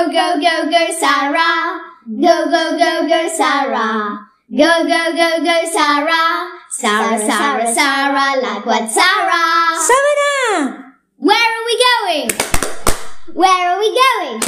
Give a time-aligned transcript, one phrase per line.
[0.00, 1.78] Go, go, go, go, Sarah.
[2.08, 4.26] Go, go, go, go, Sarah.
[4.50, 6.48] Go, go, go, go, Sarah.
[6.70, 9.76] Sarah, Sarah, Sarah, like what Sarah?
[9.76, 10.72] Sama na!
[11.18, 12.30] Where are we going?
[13.34, 14.40] Where are we going?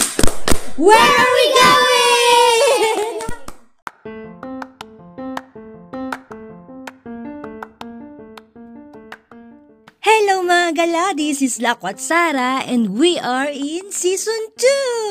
[0.78, 1.91] Where are we going?
[10.72, 14.40] Mga gala, this is Lakwat Sara and we are in Season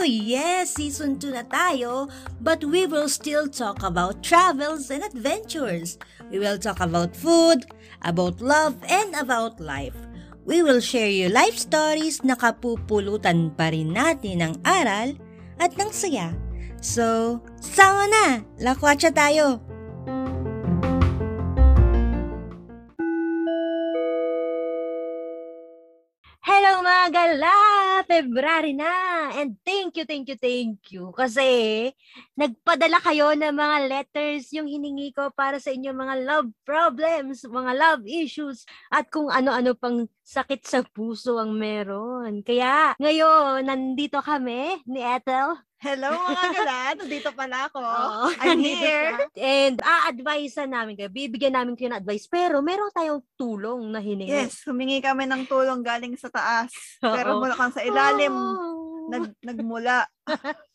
[0.02, 0.10] 2!
[0.10, 2.10] Yes, Season 2 na tayo,
[2.42, 6.02] but we will still talk about travels and adventures.
[6.33, 7.69] We will talk about food,
[8.02, 9.93] about love, and about life.
[10.50, 15.14] We will share you life stories na kapupulutan pa rin natin ng aral
[15.61, 16.33] at ng saya.
[16.82, 18.25] So, sama na!
[18.57, 19.61] Lakwatsa tayo!
[27.10, 27.55] Gala!
[28.05, 28.91] February na!
[29.33, 31.10] And thank you, thank you, thank you.
[31.15, 31.89] Kasi
[32.38, 37.72] nagpadala kayo ng mga letters yung hiningi ko para sa inyo mga love problems, mga
[37.73, 42.45] love issues, at kung ano-ano pang sakit sa puso ang meron.
[42.45, 45.70] Kaya ngayon, nandito kami ni Ethel.
[45.81, 47.81] Hello mga gala, nandito pala ako.
[47.81, 49.17] Oo, I'm here.
[49.33, 51.09] And a-advise namin kayo.
[51.09, 52.29] Bibigyan namin kayo ng advice.
[52.29, 54.29] Pero meron tayong tulong na hiningi.
[54.29, 56.69] Yes, humingi kami ng tulong galing sa taas.
[57.01, 57.17] Oo.
[57.17, 59.09] Pero mula kang sa ilalim, Oh.
[59.09, 60.05] nag, nagmula.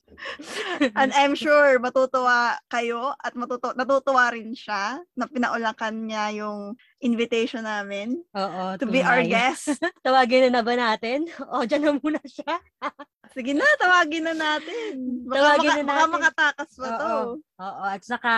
[0.98, 7.66] And I'm sure matutuwa kayo at matutu natutuwa rin siya na pinaulakan niya yung invitation
[7.66, 9.30] namin Oo, to be our tunay.
[9.34, 9.78] guest.
[10.06, 11.26] Tawagin na na ba natin?
[11.50, 12.58] O, dyan na muna siya.
[13.36, 14.92] Sige na, tawagin na natin.
[15.28, 16.14] Baka, Tawagin maka, na baka natin.
[16.16, 17.04] makatakas pa to.
[17.04, 17.28] Oo.
[17.60, 18.32] Oo, at saka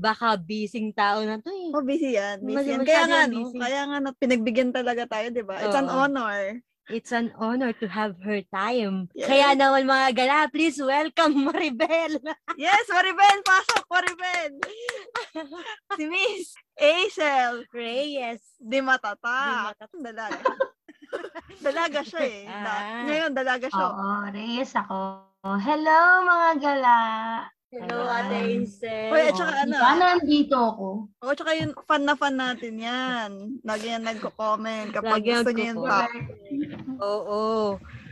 [0.00, 1.68] baka busy tao na to eh.
[1.76, 2.40] Oh, busy yan.
[2.40, 2.80] Busy yan.
[2.80, 3.58] masyado Kaya nga, yan no, busy.
[3.60, 5.60] kaya nga no, pinagbigyan talaga tayo, di ba?
[5.60, 6.00] It's an Oo.
[6.00, 6.64] honor.
[6.88, 9.12] It's an honor to have her time.
[9.12, 9.28] Yes.
[9.28, 12.16] Kaya naman mga gala, please welcome Maribel.
[12.56, 13.44] Yes, Maribel!
[13.44, 14.52] Pasok, Maribel!
[15.92, 17.68] si Miss Hazel.
[17.68, 18.40] Reyes.
[18.56, 19.76] Di matata.
[19.76, 20.40] Di matata.
[21.64, 22.00] Dalaga.
[22.02, 22.42] siya eh.
[22.44, 23.02] Da- Ah.
[23.04, 23.84] Ngayon, dalaga siya.
[23.84, 24.98] Oo, Reyes ako.
[25.58, 26.98] Hello mga gala.
[27.68, 28.00] Hello.
[28.08, 29.12] Ate Hazel.
[29.12, 30.86] Uy, at saka ano, Paano nandito ako?
[31.20, 33.30] O, tsaka yung fan na fan natin yan.
[33.60, 36.08] Lagi yan nagko-comment kapag Lagi gusto niyo yung top.
[36.98, 37.42] Oo.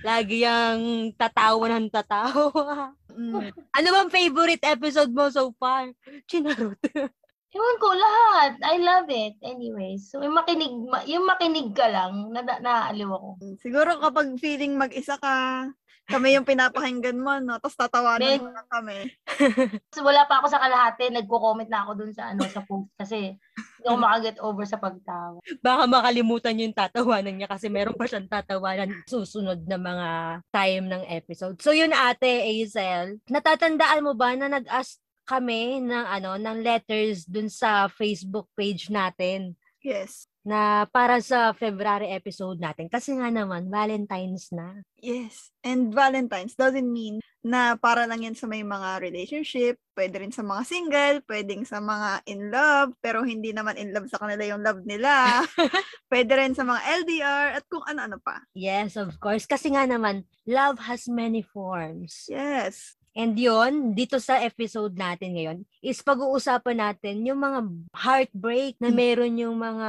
[0.05, 0.81] Lagi yung
[1.17, 2.93] tatawa ng tatawa.
[3.09, 3.49] Mm.
[3.49, 5.89] Ano bang favorite episode mo so far?
[6.29, 6.77] Chinarot.
[7.57, 8.53] Ewan ko, lahat.
[8.61, 9.41] I love it.
[9.41, 13.29] Anyway, so yung makinig, ma- yung makinig ka lang, na, naaaliw ako.
[13.65, 15.65] Siguro kapag feeling mag-isa ka,
[16.07, 17.59] kami yung pinapakinggan mo, no?
[17.59, 18.99] Tapos tatawanan mo lang kami.
[19.97, 23.35] So wala pa ako sa kalahati, nagko-comment na ako dun sa ano sa post kasi
[23.81, 25.41] hindi ako makaget over sa pagtawa.
[25.65, 30.09] Baka makalimutan yung tatawanan niya kasi meron pa siyang tatawanan susunod na mga
[30.53, 31.57] time ng episode.
[31.65, 37.51] So yun ate Hazel, natatandaan mo ba na nag-ask kami ng ano ng letters dun
[37.51, 40.27] sa Facebook page natin Yes.
[40.47, 44.83] na para sa February episode natin kasi nga naman Valentine's na.
[44.99, 45.51] Yes.
[45.63, 50.43] And Valentine's doesn't mean na para lang yan sa may mga relationship, pwede rin sa
[50.43, 54.67] mga single, pwedeng sa mga in love, pero hindi naman in love sa kanila yung
[54.67, 55.47] love nila.
[56.11, 58.43] pwede rin sa mga LDR at kung ano-ano pa.
[58.59, 59.47] Yes, of course.
[59.47, 62.27] Kasi nga naman, love has many forms.
[62.27, 62.99] Yes.
[63.17, 67.61] And yon dito sa episode natin ngayon, is pag-uusapan natin yung mga
[67.97, 68.99] heartbreak na Hmm.
[68.99, 69.89] meron yung mga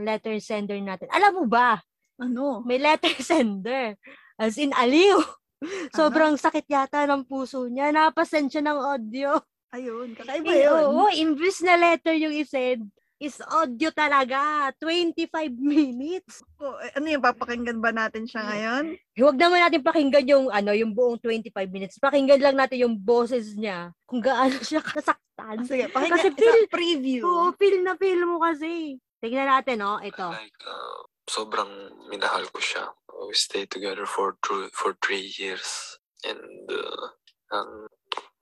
[0.00, 1.10] letter sender natin.
[1.10, 1.82] Alam mo ba,
[2.16, 2.62] Ano?
[2.62, 3.98] may letter sender.
[4.34, 5.18] As in, aliw.
[5.90, 7.90] Sobrang sakit yata ng puso niya.
[7.90, 9.34] Napasend siya ng audio.
[9.68, 10.80] Ayun, kakaiba Eh, yun.
[10.86, 12.88] oo, imbis na letter yung isend,
[13.18, 14.70] is audio talaga.
[14.78, 15.26] 25
[15.74, 16.42] minutes.
[16.56, 18.84] Oh, eh, ano yung papakinggan ba natin siya ngayon?
[19.14, 21.98] Huwag naman natin pakinggan yung ano, yung buong 25 minutes.
[21.98, 23.90] Pakinggan lang natin yung boses niya.
[24.06, 25.66] Kung gaano siya kasaktan.
[25.66, 27.22] Sige, pakinggan Kasi feel- preview.
[27.22, 28.96] Oo, feel na feel mo kasi.
[29.18, 29.98] Tingnan natin, oh.
[29.98, 30.30] Ito.
[30.30, 31.70] Like, uh, sobrang
[32.06, 32.86] minahal ko siya.
[33.18, 35.98] We stayed together for thr- for three years.
[36.22, 36.38] And
[36.70, 37.04] uh,
[37.50, 37.87] ang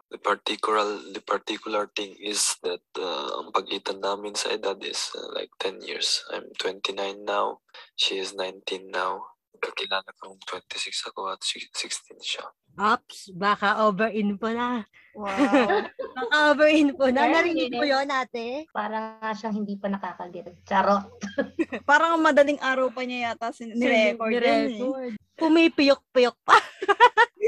[0.07, 5.35] the particular the particular thing is that uh, ang pagitan namin sa edad is uh,
[5.35, 6.23] like 10 years.
[6.31, 7.59] I'm 29 now.
[7.95, 9.27] She is 19 now.
[9.57, 12.45] Kakilala kong 26 ako at si- 16 siya.
[12.77, 14.85] Ops, baka over-info na.
[15.17, 15.33] Wow.
[16.29, 17.25] Cover info na.
[17.25, 17.89] Very Narinig nice.
[17.89, 18.47] yun, ate?
[18.69, 20.61] Parang nga siyang hindi pa nakakaget.
[20.69, 21.09] Charot.
[21.89, 24.77] Parang madaling araw pa niya yata sin- nirecord eh.
[24.77, 25.17] Nirecord.
[25.41, 26.61] Pumipiyok-piyok pa.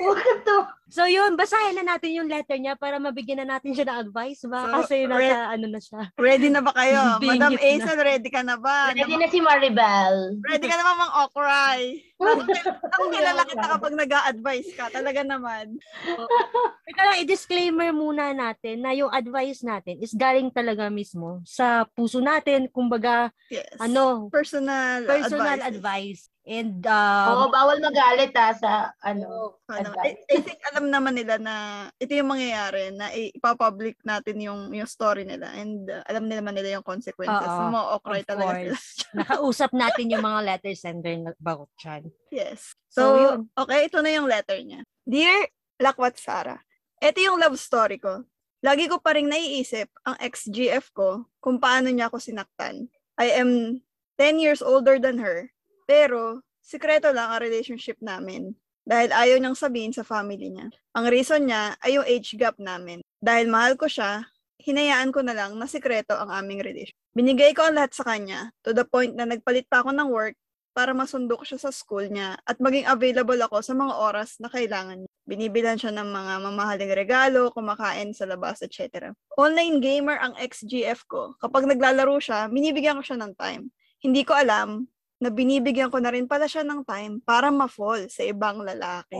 [0.00, 0.56] Huwag ka to.
[0.88, 4.40] So yun, basahin na natin yung letter niya para mabigyan na natin siya ng advice
[4.44, 4.64] ba?
[4.64, 6.00] So, Kasi nasa red- ano na siya.
[6.16, 6.96] Ready na ba kayo?
[7.28, 7.60] Madam na.
[7.60, 8.90] Hazel, ready ka na ba?
[8.90, 10.40] Ready na si Maribel.
[10.40, 11.80] Ready ka na ba mang okray?
[12.18, 14.88] Ako kilala kita kapag nag-a-advise ka.
[14.88, 15.76] Talaga naman.
[16.88, 22.18] Teka lang, i-disclaimer muna natin na yung advice natin is galing talaga mismo sa puso
[22.18, 22.64] natin.
[22.66, 23.76] Kumbaga, Yes.
[23.76, 25.68] ano, Personal, personal advices.
[25.70, 26.22] advice.
[26.48, 29.60] And, um, Oo, bawal magalit ha sa ano.
[29.68, 29.92] Ano.
[30.00, 31.54] I, I think alam naman nila na
[32.00, 36.56] ito yung mangyayari na ipapublic natin yung yung story nila and uh, alam nila naman
[36.56, 37.52] nila yung consequences.
[37.52, 38.80] Oo, ma-okray of talaga sila.
[39.20, 42.08] nakausap natin yung mga letter sender na about dyan.
[42.32, 42.72] Yes.
[42.88, 43.38] So, So, yun.
[43.52, 44.80] okay, ito na yung letter niya.
[45.04, 46.56] Dear Lakwat Sara,
[46.96, 48.24] ito yung love story ko.
[48.64, 52.88] Lagi ko pa rin naiisip ang ex-GF ko kung paano niya ako sinaktan.
[53.20, 53.84] I am
[54.16, 55.52] 10 years older than her,
[55.88, 58.52] pero sikreto lang ang relationship namin
[58.84, 60.68] dahil ayaw niyang sabihin sa family niya.
[60.92, 63.00] Ang reason niya ay yung age gap namin.
[63.24, 64.28] Dahil mahal ko siya,
[64.60, 67.00] hinayaan ko na lang na sikreto ang aming relationship.
[67.16, 70.36] Binigay ko ang lahat sa kanya to the point na nagpalit pa ako ng work
[70.76, 74.52] para masundo ko siya sa school niya at maging available ako sa mga oras na
[74.52, 75.10] kailangan niya.
[75.28, 79.12] Binibilan siya ng mga mamahaling regalo, kumakain sa labas, etc.
[79.36, 81.36] Online gamer ang ex-GF ko.
[81.36, 83.68] Kapag naglalaro siya, binibigyan ko siya ng time.
[84.00, 84.88] Hindi ko alam
[85.18, 89.18] na binibigyan ko na rin pala siya ng time para ma-fall sa ibang lalaki.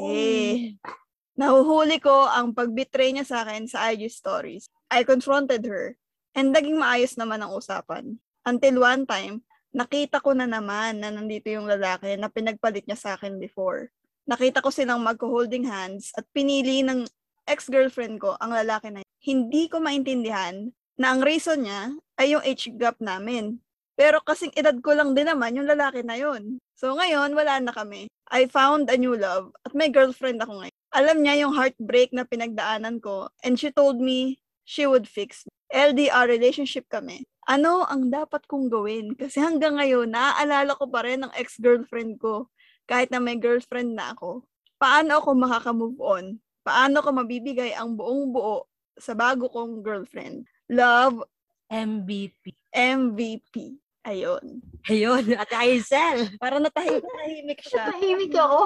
[1.39, 4.67] Nahuhuli ko ang pag-betray niya sa akin sa IG stories.
[4.91, 5.95] I confronted her
[6.35, 8.19] and naging maayos naman ang usapan.
[8.43, 9.43] Until one time,
[9.75, 13.91] nakita ko na naman na nandito yung lalaki na pinagpalit niya sa akin before.
[14.27, 17.07] Nakita ko silang magko-holding hands at pinili ng
[17.49, 19.11] ex-girlfriend ko ang lalaki na yun.
[19.19, 23.63] Hindi ko maintindihan na ang reason niya ay yung age gap namin.
[23.99, 26.63] Pero kasing edad ko lang din naman yung lalaki na yun.
[26.79, 28.07] So ngayon, wala na kami.
[28.31, 30.77] I found a new love at may girlfriend ako ngayon.
[30.95, 35.53] Alam niya yung heartbreak na pinagdaanan ko and she told me she would fix me.
[35.75, 37.27] LDR relationship kami.
[37.51, 39.19] Ano ang dapat kong gawin?
[39.19, 42.47] Kasi hanggang ngayon, naaalala ko pa rin ang ex-girlfriend ko
[42.87, 44.47] kahit na may girlfriend na ako.
[44.79, 46.25] Paano ako makaka-move on?
[46.63, 50.47] Paano ko mabibigay ang buong buo sa bago kong girlfriend?
[50.71, 51.25] Love,
[51.73, 52.53] MVP.
[52.73, 53.81] MVP.
[54.09, 54.65] Ayun.
[54.89, 56.33] Ayun, Ate Hazel.
[56.41, 57.83] Para natahimik, natahimik siya.
[57.93, 58.61] Tahimik ako.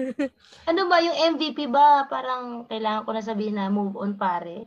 [0.70, 2.10] ano ba yung MVP ba?
[2.10, 4.66] Parang kailangan ko na sabihin na move on pare.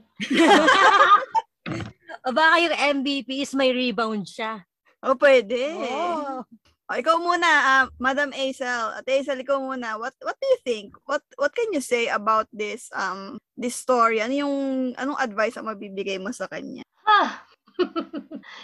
[2.23, 4.63] O baka yung MVP is may rebound siya.
[5.03, 5.75] O, pwede.
[5.75, 6.43] Oh.
[6.87, 8.95] O, ikaw muna, ah, Madam Aisel.
[8.95, 9.99] At Aisel, ikaw muna.
[9.99, 10.95] What what do you think?
[11.03, 14.23] What what can you say about this um this story?
[14.23, 14.55] Ano yung
[14.95, 16.87] anong advice ang mabibigay mo sa kanya?
[17.03, 17.43] Ha!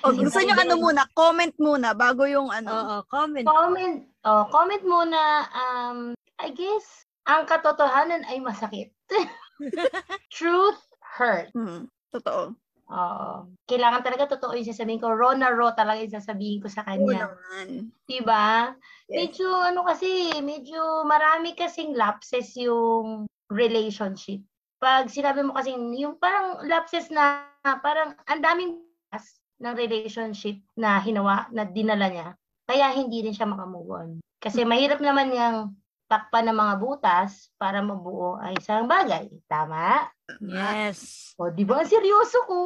[0.03, 2.71] O, gusto niyo ano muna, comment muna bago yung ano.
[2.71, 3.45] Oo, comment.
[3.45, 5.21] Comment, oh, comment muna,
[5.53, 5.97] um,
[6.41, 8.89] I guess, ang katotohanan ay masakit.
[10.35, 11.53] Truth hurt.
[11.53, 12.57] Hmm, totoo.
[12.93, 13.33] Oo.
[13.65, 15.13] Kailangan talaga totoo yung sasabihin ko.
[15.13, 17.31] Raw na raw talaga yung sasabihin ko sa Oo kanya.
[17.31, 17.67] naman.
[18.05, 18.75] Diba?
[19.07, 19.15] Yes.
[19.17, 24.43] Medyo, ano kasi, medyo marami kasing lapses yung relationship.
[24.83, 28.83] Pag sinabi mo kasing, yung parang lapses na, parang ang daming
[29.13, 29.21] pas
[29.61, 32.33] ng relationship na hinawa, na dinala niya.
[32.65, 34.09] Kaya hindi rin siya makamove on.
[34.41, 35.77] Kasi mahirap naman yung
[36.09, 39.29] takpan ng mga butas para mabuo ay isang bagay.
[39.45, 40.09] Tama?
[40.41, 41.31] Yes.
[41.37, 41.85] O, di ba?
[41.85, 42.59] Seryoso ko.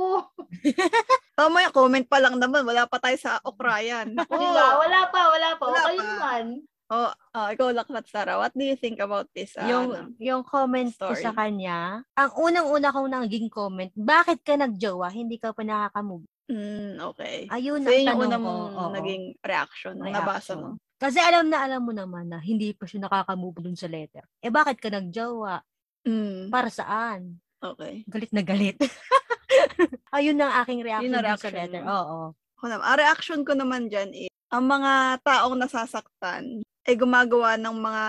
[1.38, 2.64] Tama yung comment pa lang naman.
[2.64, 4.16] Wala pa tayo sa okrayan.
[4.16, 4.80] Di ba?
[4.80, 5.64] Wala pa, wala pa.
[5.68, 6.08] Wala Okay pa.
[6.08, 6.44] naman.
[6.88, 9.60] Oh, ah, ikaw Lakmat Sara, what do you think about this?
[9.60, 10.08] ah, yung ano?
[10.24, 11.20] yung comment ko story.
[11.20, 16.24] sa kanya, ang unang-una kong naging comment, bakit ka nagjowa, hindi ka pa nakaka-move?
[16.48, 17.48] Mm, okay.
[17.50, 18.42] Ayun So, ang yun yung tanong una ko.
[18.42, 18.92] mong oo.
[18.94, 20.60] naging reaction, nung nabasa Reaction.
[20.60, 20.70] mo.
[20.98, 24.26] Kasi alam na alam mo naman na hindi pa siya nakaka-move dun sa letter.
[24.40, 25.62] Eh bakit ka nagjowa?
[26.04, 27.38] Mm, Para saan?
[27.60, 28.02] okay.
[28.06, 28.80] Galit na galit.
[30.16, 31.84] Ayun ang aking reaction, ang dun sa reaction letter.
[31.84, 31.92] mo.
[31.92, 32.20] Oo.
[32.58, 37.76] Ako naman, ang reaction ko naman dyan is, ang mga taong nasasaktan ay gumagawa ng
[37.76, 38.06] mga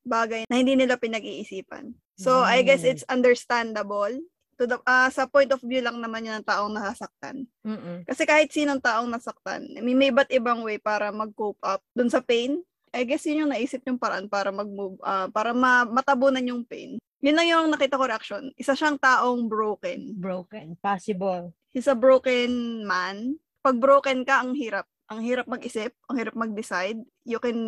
[0.00, 1.90] bagay na hindi nila pinag-iisipan.
[2.14, 4.12] So, I guess it's understandable.
[4.60, 7.48] To the, ah, sa point of view lang naman yun ng taong nasasaktan.
[7.64, 8.04] Mm-mm.
[8.04, 12.20] Kasi kahit sinong taong nasaktan, may, may iba't ibang way para mag-cope up dun sa
[12.20, 12.60] pain.
[12.92, 17.00] I guess yun yung naisip yung paraan para mag-move, ah, para ma- matabunan yung pain.
[17.24, 18.52] Yun lang yung nakita ko reaction.
[18.52, 20.12] Isa siyang taong broken.
[20.20, 20.76] Broken.
[20.76, 21.56] Possible.
[21.72, 23.40] He's a broken man.
[23.64, 24.84] Pag broken ka, ang hirap.
[25.08, 27.00] Ang hirap mag-isip, ang hirap mag-decide.
[27.24, 27.58] You can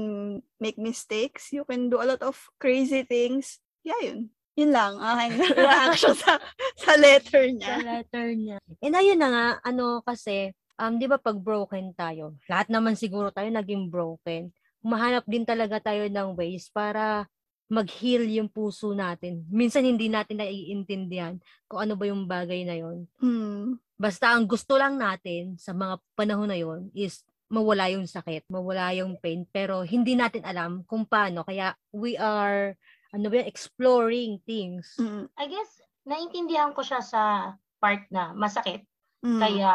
[0.61, 3.65] make mistakes, you can do a lot of crazy things.
[3.81, 4.29] Yeah, yun.
[4.59, 6.37] Yun lang, aking reaction sa,
[6.77, 7.75] sa letter sa niya.
[7.81, 8.59] letter niya.
[8.85, 13.33] And ayun na nga, ano kasi, um, di ba pag broken tayo, lahat naman siguro
[13.33, 14.53] tayo naging broken.
[14.83, 17.25] Mahanap din talaga tayo ng ways para
[17.73, 19.49] mag-heal yung puso natin.
[19.49, 23.09] Minsan hindi natin naiintindihan kung ano ba yung bagay na yon.
[23.17, 23.81] Hmm.
[23.97, 28.97] Basta ang gusto lang natin sa mga panahon na yon is mawala yung sakit, mawala
[28.97, 31.45] yung pain, pero hindi natin alam kung paano.
[31.45, 32.73] Kaya we are,
[33.13, 34.97] ano ba, exploring things.
[34.97, 35.29] Mm.
[35.37, 35.71] I guess,
[36.09, 38.85] naiintindihan ko siya sa part na masakit.
[39.21, 39.41] Mm.
[39.41, 39.73] Kaya,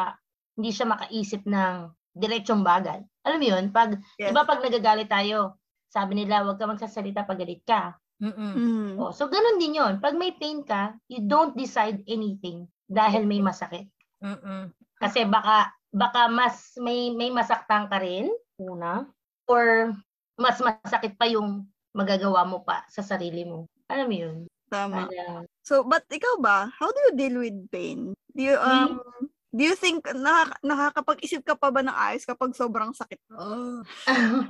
[0.57, 2.99] hindi siya makaisip ng diretsong bagay.
[3.29, 3.65] Alam mo yun?
[3.69, 4.33] Pag, Yes.
[4.33, 7.93] Diba pag nagagalit tayo, sabi nila, huwag ka magsasalita pag galit ka.
[8.17, 8.53] Mm-mm.
[8.57, 8.91] Mm.
[8.97, 10.01] Oh, so, ganun din yun.
[10.01, 13.85] Pag may pain ka, you don't decide anything dahil may masakit.
[14.25, 14.73] Mm-mm.
[14.97, 19.05] Kasi baka baka mas may may masaktan ka rin una
[19.45, 19.93] or
[20.35, 23.65] mas masakit pa yung magagawa mo pa sa sarili mo.
[23.89, 24.37] Alam mo yun?
[24.67, 25.09] Tama.
[25.09, 28.13] Parang, So, but ikaw ba, how do you deal with pain?
[28.31, 29.01] Do you, um,
[29.49, 33.17] do you think, nakaka- nakakapag-isip ka pa ba ng ayos kapag sobrang sakit?
[33.31, 33.81] Oh.
[34.05, 34.45] ano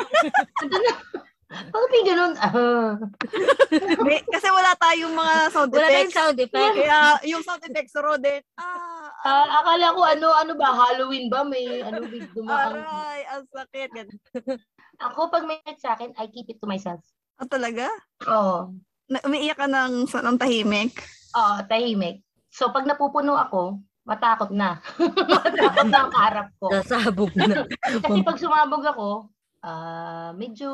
[0.75, 0.94] na?
[1.48, 2.34] Bakit may ganun?
[4.04, 6.18] May- Kasi wala tayong mga sound Wala tayong effects.
[6.18, 6.74] sound effect.
[6.75, 11.42] Kaya yung sound effects sa Rodet, ah, Ah, akala ko ano ano ba Halloween ba
[11.42, 12.80] may ano big dumaan.
[12.80, 13.89] aray, ang sakit.
[15.01, 17.01] Ako pag may sakit sa akin, I keep it to myself.
[17.38, 17.86] Ah, talaga?
[18.25, 18.74] Oo.
[19.08, 20.98] Na, umiiyak ka ng, sa- ng tahimik?
[21.38, 22.25] Oo, tahimik.
[22.50, 24.82] So pag napupuno ako, matakot na.
[25.46, 26.74] matakot na ang kaharap ko.
[26.74, 27.62] Nasabog na.
[28.03, 29.10] Kasi pag sumabog ako,
[29.62, 30.70] ah medyo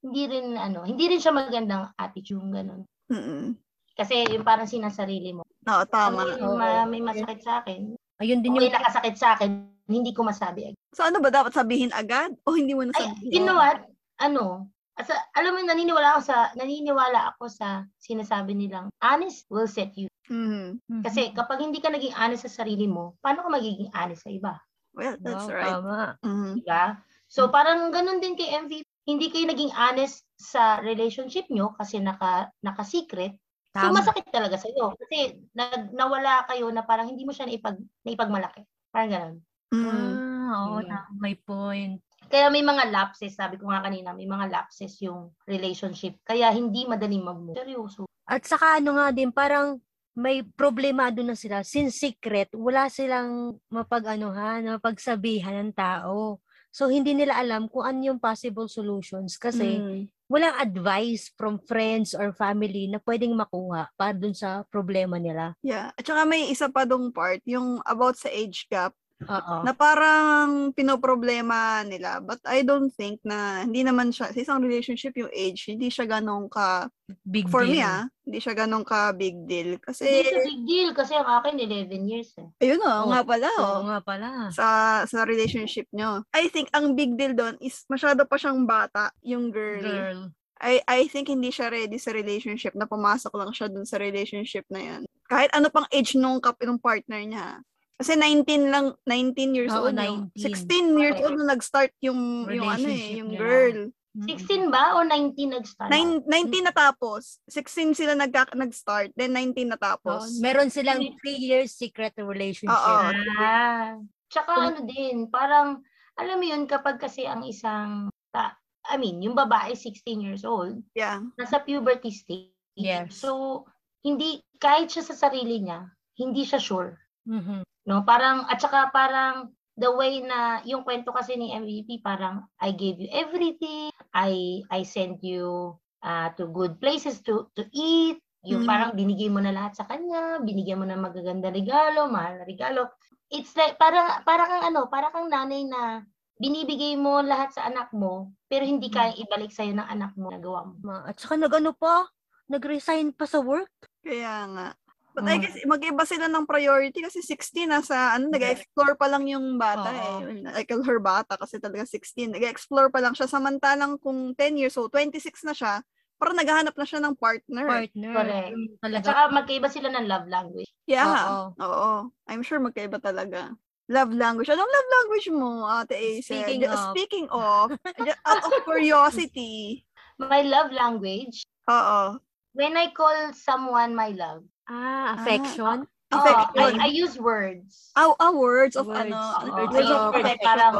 [0.00, 2.82] hindi rin ano, hindi rin siya magandang attitude yung ganun.
[3.10, 3.58] Mm-mm.
[3.98, 5.42] Kasi yung parang sinasarili mo.
[5.66, 6.24] Oo, tama.
[6.24, 10.12] May, ma- may masakit sa akin, Ayun din o may yung nakasakit sa akin, hindi
[10.12, 10.76] ko masabi.
[10.92, 12.36] So ano ba dapat sabihin agad?
[12.44, 13.32] O hindi mo na Ay, sabihin?
[13.32, 13.80] you know what?
[14.20, 14.68] Ano?
[15.00, 20.12] Asa, alam mo, naniniwala ako sa, naniniwala ako sa sinasabi nilang, honest will set you.
[20.28, 21.00] Mhm.
[21.00, 24.60] Kasi kapag hindi ka naging honest sa sarili mo, paano ka magiging honest sa iba?
[24.92, 25.80] Well, that's Wow, right.
[25.80, 26.18] Tama.
[26.20, 26.52] Mhm.
[26.60, 26.84] Diba?
[27.32, 28.84] So, parang ganun din kay MVP.
[29.08, 33.40] Hindi kayo naging honest sa relationship nyo kasi naka, naka-secret.
[33.80, 33.96] So, Tama.
[34.04, 38.68] masakit talaga sa iyo Kasi nag, nawala kayo na parang hindi mo siya naipag, naipagmalaki.
[38.92, 39.36] Parang ganun.
[39.72, 40.10] Mhm.
[40.20, 41.08] Ah, oo, tama.
[41.22, 42.02] May point.
[42.30, 46.14] Kaya may mga lapses, sabi ko nga kanina, may mga lapses yung relationship.
[46.22, 47.58] Kaya hindi madaling mag-move.
[47.58, 48.06] Seryoso.
[48.30, 49.82] At saka ano nga din, parang
[50.14, 51.66] may problemado na sila.
[51.66, 56.38] Since secret, wala silang mapag-anuhan, mapagsabihan ng tao.
[56.70, 60.06] So, hindi nila alam kung ano yung possible solutions kasi Mhm.
[60.30, 65.58] walang advice from friends or family na pwedeng makuha para dun sa problema nila.
[65.66, 65.90] Yeah.
[65.98, 69.56] At saka may isa pa dong part, yung about sa age gap, Oo.
[69.62, 72.18] na parang pinoproblema nila.
[72.18, 76.08] But I don't think na, hindi naman siya, sa isang relationship yung age, hindi siya
[76.08, 76.88] ganong ka,
[77.20, 77.84] Big for me deal.
[77.84, 79.74] ah, hindi siya ganong ka big deal.
[79.74, 82.46] Hindi Kasi, siya big deal kasi ang akin 11 years eh.
[82.60, 83.10] ayun o, Oo.
[83.10, 83.82] nga pala Oo oh.
[83.84, 84.28] nga pala.
[84.48, 84.66] sa
[85.04, 86.22] sa relationship nyo.
[86.30, 89.82] I think ang big deal doon is masyado pa siyang bata, yung girl.
[89.82, 90.20] Girl.
[90.56, 94.62] I I think hindi siya ready sa relationship na pumasok lang siya dun sa relationship
[94.68, 95.02] na yan.
[95.24, 97.58] Kahit ano pang age nung kap nung partner niya.
[98.00, 100.00] Kasi 19 lang 19 years Oo, old.
[100.00, 100.96] Yung, 19.
[100.96, 103.40] 16 years old nung nag-start yung yung ano eh, Relationship yung nila.
[103.44, 103.78] girl.
[104.10, 104.26] Mm.
[104.26, 105.90] 16 ba o 19 nag-start?
[105.92, 107.38] Nine, 19 natapos.
[107.46, 110.40] 16 sila nag nag-start, then 19 Oo, natapos.
[110.40, 112.72] meron silang 3 years secret relationship.
[112.72, 113.12] Oo.
[113.36, 114.00] Ah.
[114.32, 115.84] Tsaka ano din, parang,
[116.16, 118.56] alam mo yun, kapag kasi ang isang, ta-
[118.88, 121.20] I mean, yung babae 16 years old, yeah.
[121.36, 122.50] nasa puberty stage.
[122.74, 123.20] Yes.
[123.20, 123.62] So,
[124.02, 125.84] hindi, kahit siya sa sarili niya,
[126.16, 126.96] hindi siya sure.
[127.28, 127.62] Mhm.
[127.88, 132.76] No, parang, at saka parang, the way na, yung kwento kasi ni MVP, parang, I
[132.76, 138.64] gave you everything, I, I sent you uh, to good places to, to eat, yung
[138.64, 138.68] Mhm.
[138.68, 142.92] parang binigay mo na lahat sa kanya, binigyan mo ng magaganda regalo, mahal na regalo.
[143.32, 146.04] It's like, parang, parang kang ano, parang kang nanay na,
[146.40, 150.72] binibigay mo lahat sa anak mo, pero hindi kaya ibalik sa'yo ng anak mo nagawa
[150.72, 150.76] mo.
[151.04, 152.08] At saka nag-ano pa,
[152.48, 153.68] nag-resign pa sa work.
[154.00, 154.66] Kaya nga.
[155.10, 155.42] But I Mm.
[155.42, 160.22] guess mag-iba sila ng priority kasi 16 nasa ano nag-explore pa lang yung bata Oo.
[160.22, 160.46] eh.
[160.46, 162.30] Like her bata kasi talaga 16.
[162.30, 165.82] Nag-explore pa lang siya samantalang kung 10 years old, 26 na siya,
[166.14, 167.66] parang naghahanap na siya ng partner.
[167.66, 168.12] Partner.
[168.14, 168.50] Correct.
[168.54, 169.04] Mm, At Talaga.
[169.10, 170.70] saka magkaiba sila ng love language.
[170.86, 171.10] Yeah.
[171.10, 171.38] Oo.
[171.58, 171.92] Oo.
[172.30, 173.50] I'm sure magkaiba talaga.
[173.90, 174.46] Love language.
[174.46, 176.30] Anong love language mo, Ate Ace?
[176.30, 176.94] Speaking of.
[176.94, 177.74] Speaking of,
[178.22, 179.82] out of curiosity.
[180.20, 182.20] My love language, Oo.
[182.52, 185.82] when I call someone my love, Ah, affection.
[185.82, 186.78] oh, Affection.
[186.78, 187.90] I, I use words.
[187.98, 189.10] Ah, ah, words of Words.
[189.10, 189.18] ano.
[189.18, 190.46] Oo, words of affection.
[190.46, 190.74] parang,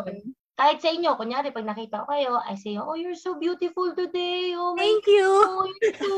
[0.54, 4.54] kahit sa inyo, kunyari, pag nakita ko kayo, I say, oh, you're so beautiful today.
[4.54, 5.26] Oh my Thank you.
[5.26, 6.10] Oh, you're so...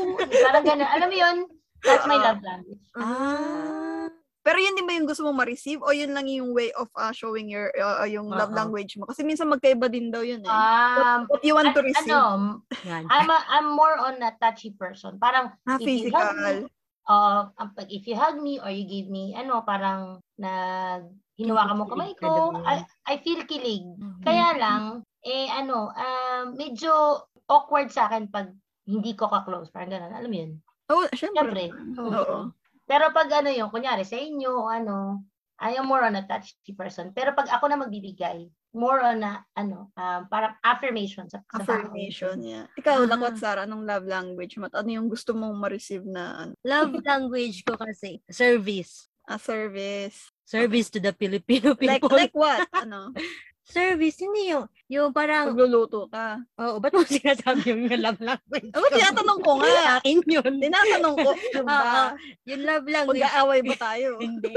[0.45, 0.85] Parang gano'n.
[0.85, 1.37] Alam mo yun,
[1.83, 2.79] That's my love language.
[2.95, 4.07] Ah.
[4.43, 7.15] Pero yun din ba yung gusto mong ma-receive o yun lang yung way of uh,
[7.15, 8.59] showing your uh, yung love Oo.
[8.59, 9.07] language mo?
[9.07, 10.51] Kasi minsan magkaiba din daw yun eh.
[10.51, 12.11] Um, What you want to an- receive?
[12.11, 12.59] ano.
[13.07, 15.15] I'm, a, I'm more on a touchy person.
[15.15, 16.35] Parang, ah, if you physical.
[16.35, 16.67] me,
[17.07, 21.07] uh, pag if you hug me or you give me, ano, parang nag,
[21.39, 23.83] hinawakan mo kamay ko, I, I feel kilig.
[23.97, 24.21] Mhm.
[24.21, 24.83] Kaya lang,
[25.23, 29.71] eh ano, um, medyo awkward sa akin pag hindi ko ka-close.
[29.71, 30.13] Parang gano'n.
[30.13, 30.51] Alam mo yun?
[30.91, 31.71] Oh, syempre.
[31.71, 32.01] Siyempre.
[32.03, 32.51] Oo.
[32.83, 35.23] Pero pag ano yung, kunyari sa inyo, ano,
[35.61, 37.13] I am more on a touchy person.
[37.13, 41.61] Pero pag ako na magbibigay, more on a, ano, um, parang affirmation sa, sa.
[41.61, 42.65] Affirmation, yeah.
[42.73, 43.09] Ikaw, Ah.
[43.09, 44.65] Lakwat Sara, anong love language mo?
[44.73, 49.07] Ano yung gusto mong ma-receive na ano, Love language ko kasi, service.
[49.29, 50.33] a service?
[50.43, 52.11] Service to the Filipino Like, people.
[52.11, 52.67] like what?
[52.83, 53.13] Ano?
[53.63, 56.39] Service, hindi yung, yung parang, Magluluto ka.
[56.59, 58.69] oo, ba't mo sinasabi yung love language?
[58.71, 59.73] Ano, tinatanong ko nga.
[59.97, 60.53] Akin yun.
[60.59, 62.13] Tinatanong ko, yung Oo, ba?
[62.43, 63.23] yung love language.
[63.23, 64.09] Mag-aaway ba tayo?
[64.23, 64.53] Hindi.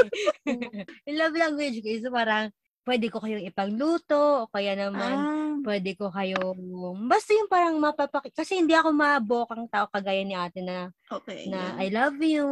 [1.07, 2.51] yung love language is parang,
[2.83, 6.61] pwede ko kayong ipagluto, o kaya naman, Ah, pwede ko kayong,
[7.07, 11.47] basta yung parang mapapaki, kasi hindi ako mabokang tao kagaya ni ate na, okay.
[11.47, 11.83] na yeah.
[11.83, 12.45] I love you,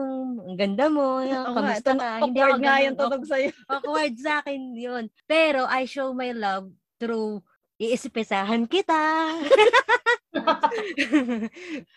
[0.45, 3.51] ang ganda mo, Oo nga, kamusta ka, hindi ako nga yung tunog sa'yo.
[3.67, 5.05] awkward sa akin yun.
[5.25, 6.71] Pero I show my love
[7.01, 7.43] through
[7.87, 9.01] iisipisahan kita.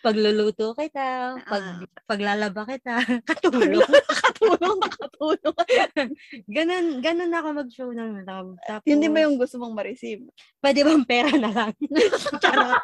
[0.04, 1.78] Pagluluto kita, pag Ah.
[2.06, 2.94] paglalaba kita,
[3.28, 3.82] katulong.
[3.82, 5.56] Nakatulong, nakatulong.
[6.56, 8.54] ganun, ganun ako mag-show ng love.
[8.64, 10.22] Tapos, Yun din ba yung gusto mong ma-receive?
[10.62, 11.72] pwede bang pera na lang?
[12.42, 12.82] Charot.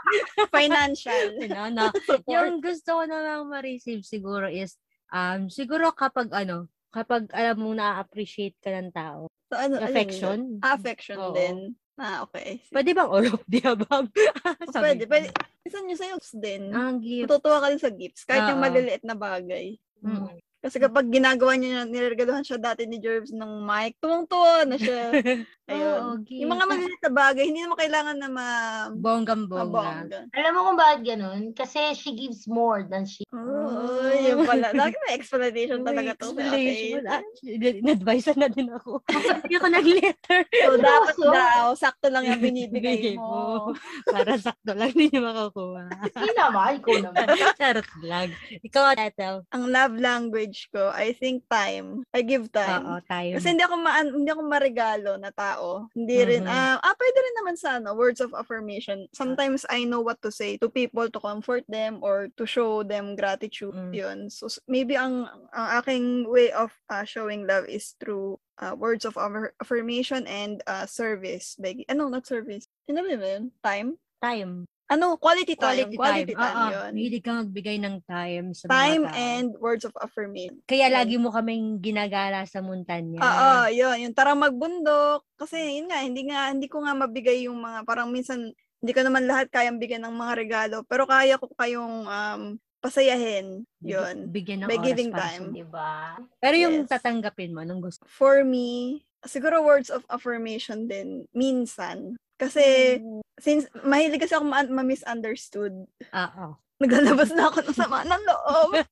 [0.51, 1.27] Financial.
[1.51, 1.87] no, no.
[2.27, 4.77] Yung gusto ko namang ma-receive siguro is,
[5.11, 9.27] um, siguro kapag ano, kapag alam mo na-appreciate ka ng tao.
[9.51, 10.39] So, ano, alin Affection.
[10.63, 11.35] Ah, affection Oo.
[11.35, 11.57] din.
[11.95, 12.59] Ah, okay.
[12.75, 14.11] Pwede bang all of the above?
[14.75, 15.11] Sabi pwede, ko.
[15.15, 15.29] pwede.
[15.63, 16.63] Minsan yung sa'yo din.
[16.75, 17.31] Ang gift.
[17.31, 18.23] Matutuwa ka din sa gifts.
[18.27, 18.67] Kahit yung Oo.
[18.67, 19.79] maliliit na bagay.
[20.03, 20.43] Mm.
[20.65, 25.13] Kasi kapag ginagawa niya, niregaluhan siya dati ni Jervs ng mic, tuwang-tuwa na siya.
[25.69, 26.01] Ayun.
[26.01, 26.73] Oo, yung mga gift.
[26.73, 28.49] maliliit na bagay, hindi naman kailangan na ma...
[28.97, 29.65] Bonggang-bongga.
[29.69, 30.21] mabongga.
[30.33, 31.41] Alam mo kung bakit ganun?
[31.53, 34.73] Kasi she gives more than she Oh, yun pala.
[34.77, 36.33] Lagi may explanation talaga to.
[36.37, 37.01] Explanation.
[37.45, 39.05] in-advise na din ako.
[39.45, 40.41] Hindi ako nag-letter.
[40.49, 41.33] So, dapat Seryoso?
[41.33, 43.73] daw, sakto lang yung binibigay mo.
[44.09, 45.93] Para sakto lang din yung makakuha.
[46.13, 47.27] Hindi naman, ikaw naman.
[47.61, 48.29] Charot vlog.
[48.65, 49.35] Ikaw, Tatel.
[49.53, 52.07] Ang love language ko, I think time.
[52.15, 53.35] I give Oo, time.
[53.35, 55.91] Kasi hindi ako ma hindi ako maregalo na tao.
[55.93, 56.79] Hindi rin Mhm.
[56.81, 59.11] ah pwede rin naman sa ano, words of affirmation.
[59.11, 63.19] Sometimes I know what to say to people to comfort them or to show them
[63.19, 63.75] gratitude.
[63.75, 63.93] Mm.
[63.93, 64.19] Yun.
[64.31, 69.19] So maybe ang ang aking way of ah, showing love is through ah, words of
[69.19, 71.59] affir- affirmation and ah, service.
[71.59, 72.71] Like, ano, not service.
[72.87, 73.51] Ano ba yun?
[73.61, 73.99] Time?
[74.25, 74.65] time.
[74.85, 75.89] Ano, quality time.
[75.89, 76.45] Quality, Quality time.
[76.45, 76.91] time, Oo, yun.
[76.93, 79.17] Mahilig ka magbigay ng time sa Time mga tao.
[79.33, 80.61] and words of affirmation.
[80.69, 83.17] Kaya lagi mo kaming ginagala sa muntanya.
[83.19, 83.97] Oo, yun.
[84.05, 85.25] Yung tara magbundok.
[85.35, 89.01] Kasi yun nga, hindi nga, hindi ko nga mabigay yung mga, parang minsan, hindi ko
[89.01, 90.77] naman lahat kayang bigyan ng mga regalo.
[90.85, 92.43] Pero kaya ko kayong um,
[92.85, 93.65] pasayahin.
[93.81, 94.29] Yun.
[94.29, 95.45] Bigyan ng By oras giving time.
[95.49, 95.57] sa'yo.
[95.65, 96.21] Diba?
[96.37, 96.93] Pero yung Yes.
[96.93, 98.05] tatanggapin mo, anong gusto?
[98.05, 102.21] For me, siguro words of affirmation din, minsan.
[102.35, 102.99] Kasi,
[103.39, 106.47] since mahilig kasi ako ma- ma-misunderstood, Oo.
[106.83, 108.71] naglalabas na ako ng sama ng loob.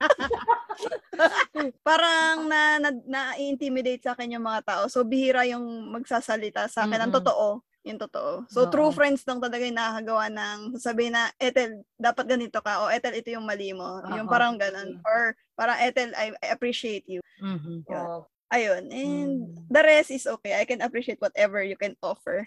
[1.87, 4.83] Parang na, na, na-intimidate sa akin yung mga tao.
[4.87, 7.03] So, bihira yung magsasalita sa akin.
[7.03, 7.21] Ang Mm-mm.
[7.23, 7.47] totoo.
[7.83, 8.47] Yung totoo.
[8.47, 8.71] So, Oo.
[8.71, 12.87] true friends lang talaga yung nakakagawa ng sasabihin na, Ethel, dapat ganito ka.
[12.87, 13.99] O, Ethel, ito yung mali mo.
[14.15, 14.33] Yung Oo.
[14.33, 15.03] parang ganun.
[15.03, 17.19] Or, parang, Ethel, I, I appreciate you.
[17.43, 17.83] Mhm.
[17.91, 18.23] Yun.
[18.53, 18.83] Ayun.
[18.93, 19.65] And Mm.
[19.73, 20.53] the rest is okay.
[20.55, 22.47] I can appreciate whatever you can offer.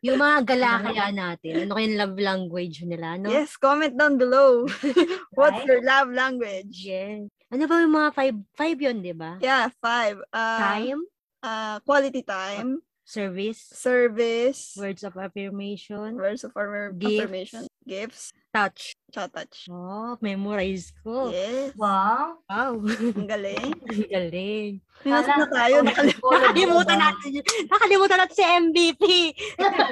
[0.00, 3.28] Yung mga gala kaya natin, ano kayong love language nila, no?
[3.28, 4.64] Yes, comment down below.
[5.36, 5.68] What's Right?
[5.68, 6.72] your love language?
[6.72, 7.28] Yes.
[7.52, 9.36] Ano ba yung mga five, five yun, di ba?
[9.38, 10.16] Yeah, five.
[10.32, 11.00] Uh, Time,
[11.42, 17.18] uh, quality time, service, service, words of affirmation, words of affirm- Gifts.
[17.20, 18.94] affirmation, gifts, touch.
[19.10, 19.66] chat touch.
[19.70, 21.30] Oh, memorize ko.
[21.34, 22.38] Yes, wow.
[22.46, 22.82] Wow.
[22.86, 23.74] ang galing.
[23.90, 24.72] Ang Galing.
[25.00, 25.76] Pinasok na tayo.
[25.80, 27.44] Nakalimutan natin yun.
[27.66, 29.02] Nakalimutan natin si MVP.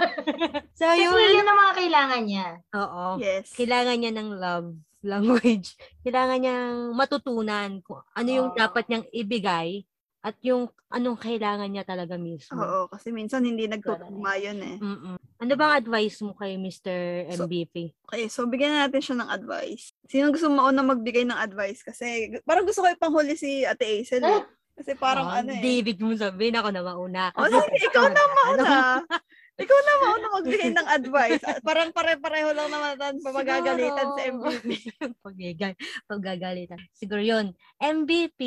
[0.78, 1.40] so, Kasi yun.
[1.40, 2.48] yun ang mga kailangan niya.
[2.76, 3.04] Oo.
[3.16, 3.56] Yes.
[3.56, 4.68] Kailangan niya ng love
[5.02, 5.78] language.
[6.04, 8.58] Kailangan niyang matutunan kung ano yung Oo.
[8.58, 9.87] dapat niyang ibigay
[10.18, 12.58] at yung anong kailangan niya talaga mismo.
[12.58, 14.76] Oo, kasi minsan hindi nagtutugma yun eh.
[14.76, 15.16] Mm-mm.
[15.38, 16.96] Ano bang advice mo kay Mr.
[17.30, 17.94] So- MVP?
[18.10, 19.94] Okay, so bigyan na natin siya ng advice.
[20.04, 21.82] Sino gusto mauna magbigay ng advice?
[21.82, 22.06] Kasi
[22.42, 24.42] parang gusto ko ipanghuli si Ate Hazel eh.
[24.74, 25.58] Kasi parang Oh, ano eh.
[25.58, 27.22] David mo sabihin ako na mauna.
[27.34, 28.66] Oh, sige, ikaw na mauna.
[29.58, 31.42] Ikaw na mauna magbigay ng advice.
[31.42, 34.70] Ah, Parang pare-pareho lang naman natin pa magagalitan sa MVP.
[35.18, 35.72] Pagagal,
[36.06, 36.78] pagagalitan.
[36.94, 37.58] Siguro yun.
[37.82, 38.38] MVP,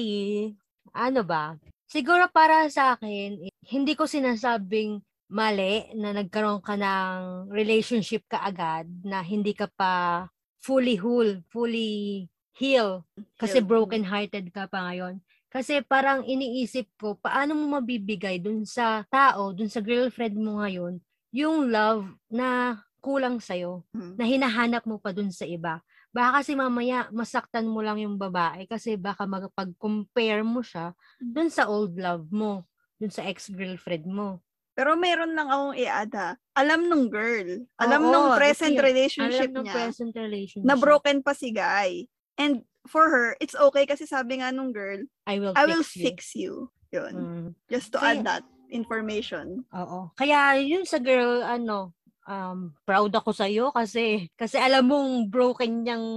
[0.94, 1.56] ano ba?
[1.92, 8.88] Siguro para sa akin, hindi ko sinasabing mali na nagkaroon ka ng relationship ka agad
[9.04, 10.28] na hindi ka pa
[10.60, 13.04] fully whole, fully heal
[13.40, 13.68] kasi Healed.
[13.72, 15.24] broken-hearted ka pa ngayon.
[15.52, 21.00] Kasi parang iniisip ko, paano mo mabibigay dun sa tao, dun sa girlfriend mo ngayon,
[21.36, 24.16] yung love na kulang sa'yo, Mhm.
[24.16, 25.84] na hinahanap mo pa dun sa iba.
[26.12, 31.66] Baka kasi mamaya masaktan mo lang yung babae kasi baka magpag-compare mo siya dun sa
[31.66, 32.68] old love mo,
[33.00, 34.44] dun sa ex-girlfriend mo.
[34.72, 36.30] Pero meron lang akong i-add ha.
[36.54, 37.64] Alam nung girl.
[37.78, 38.84] Alam Oo, nung kasi present yun.
[38.84, 39.74] relationship Alam niya.
[39.74, 40.68] present relationship.
[40.68, 42.08] na broken pa si guy.
[42.36, 45.96] And for her, it's okay kasi sabi nga nung girl, I will I will fix
[45.96, 46.04] you.
[46.04, 46.54] fix you.
[46.92, 47.14] Yun.
[47.14, 47.48] Mm.
[47.68, 49.64] Just to Kaya- add that information.
[49.72, 50.12] Oo.
[50.14, 51.92] Kaya yun sa girl, ano,
[52.28, 56.08] um, proud ako sa iyo kasi kasi alam mong broken yung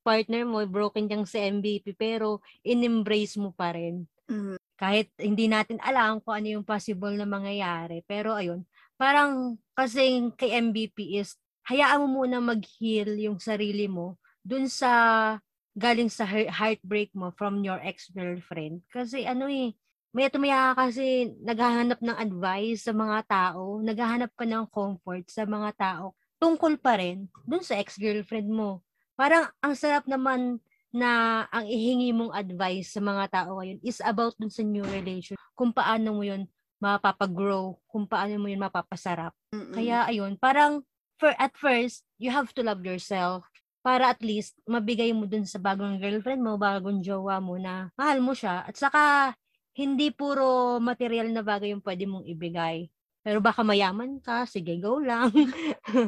[0.00, 4.08] partner mo, broken yung si MVP pero in-embrace mo pa rin.
[4.30, 4.56] Mhm.
[4.80, 8.00] Kahit hindi natin alam kung ano yung possible na mangyayari.
[8.08, 8.64] Pero ayun,
[8.96, 11.36] parang kasi kay MVP is
[11.68, 15.36] hayaan mo muna mag-heal yung sarili mo dun sa
[15.76, 18.82] galing sa heart- heartbreak mo from your ex-girlfriend.
[18.90, 19.76] Kasi ano eh,
[20.10, 25.46] maya tumaya ka kasi naghahanap ng advice sa mga tao, naghahanap ka ng comfort sa
[25.46, 28.80] mga tao tungkol pa rin dun sa ex-girlfriend mo.
[29.14, 30.58] Parang ang sarap naman
[30.90, 35.38] na ang ihingi mong advice sa mga tao ngayon is about dun sa new relation,
[35.54, 36.48] kung paano mo yun
[36.80, 39.36] mapapagrow, kung paano mo yun mapapasarap.
[39.52, 39.76] Mm-mm.
[39.76, 40.80] Kaya ayun, parang
[41.20, 43.44] for at first, you have to love yourself
[43.84, 48.24] para at least mabigay mo dun sa bagong girlfriend mo, bagong jowa mo na mahal
[48.24, 48.64] mo siya.
[48.64, 49.36] At saka,
[49.80, 52.92] hindi puro material na bagay yung pwede mong ibigay.
[53.20, 55.28] Pero baka mayaman ka, sige, go lang.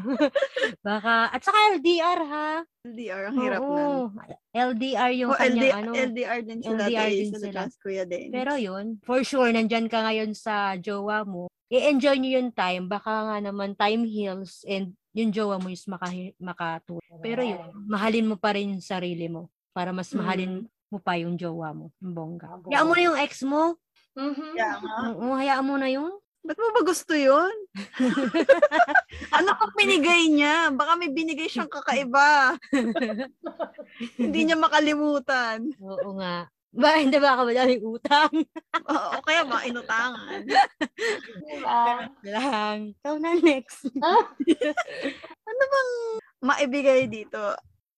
[0.87, 2.51] baka, at saka LDR ha.
[2.89, 3.83] LDR, ang hirap na.
[3.85, 4.09] Oo,
[4.53, 5.93] LDR yung O, kanyang LD, ano.
[5.93, 6.73] LDR din sila.
[6.73, 7.61] LDR LDR din sila.
[7.85, 8.29] Kuya din.
[8.33, 11.53] Pero yun, for sure, nandyan ka ngayon sa jowa mo.
[11.69, 12.89] I-enjoy nyo yung time.
[12.89, 16.09] Baka nga naman time heals and yung jowa mo is maka,
[16.41, 17.21] makatulong.
[17.21, 21.41] Pero yun, mahalin mo pa rin yung sarili mo para mas mahalin mo pa yung
[21.41, 21.89] jowa mo.
[22.05, 22.61] Yung bongga.
[22.69, 23.81] Hayaan mo na yung ex mo.
[24.13, 24.53] Mhm.
[24.53, 24.95] Kaya nga.
[25.17, 26.13] Oo, hayaan mo na yun.
[26.43, 27.55] Ba't mo ba gusto yun?
[29.37, 30.75] ano pang binigay niya?
[30.75, 32.59] Baka may binigay siyang kakaiba.
[34.21, 35.71] Hindi niya makalimutan.
[35.81, 36.51] Oo nga.
[36.73, 38.33] Ba, hindi ba ka madaming utang?
[38.89, 40.41] Oo, o kaya mga inutangan.
[41.45, 42.09] Diba?
[42.25, 42.97] Lang.
[42.97, 43.93] Ikaw na next.
[45.45, 45.93] Ano bang
[46.41, 47.53] maibigay dito?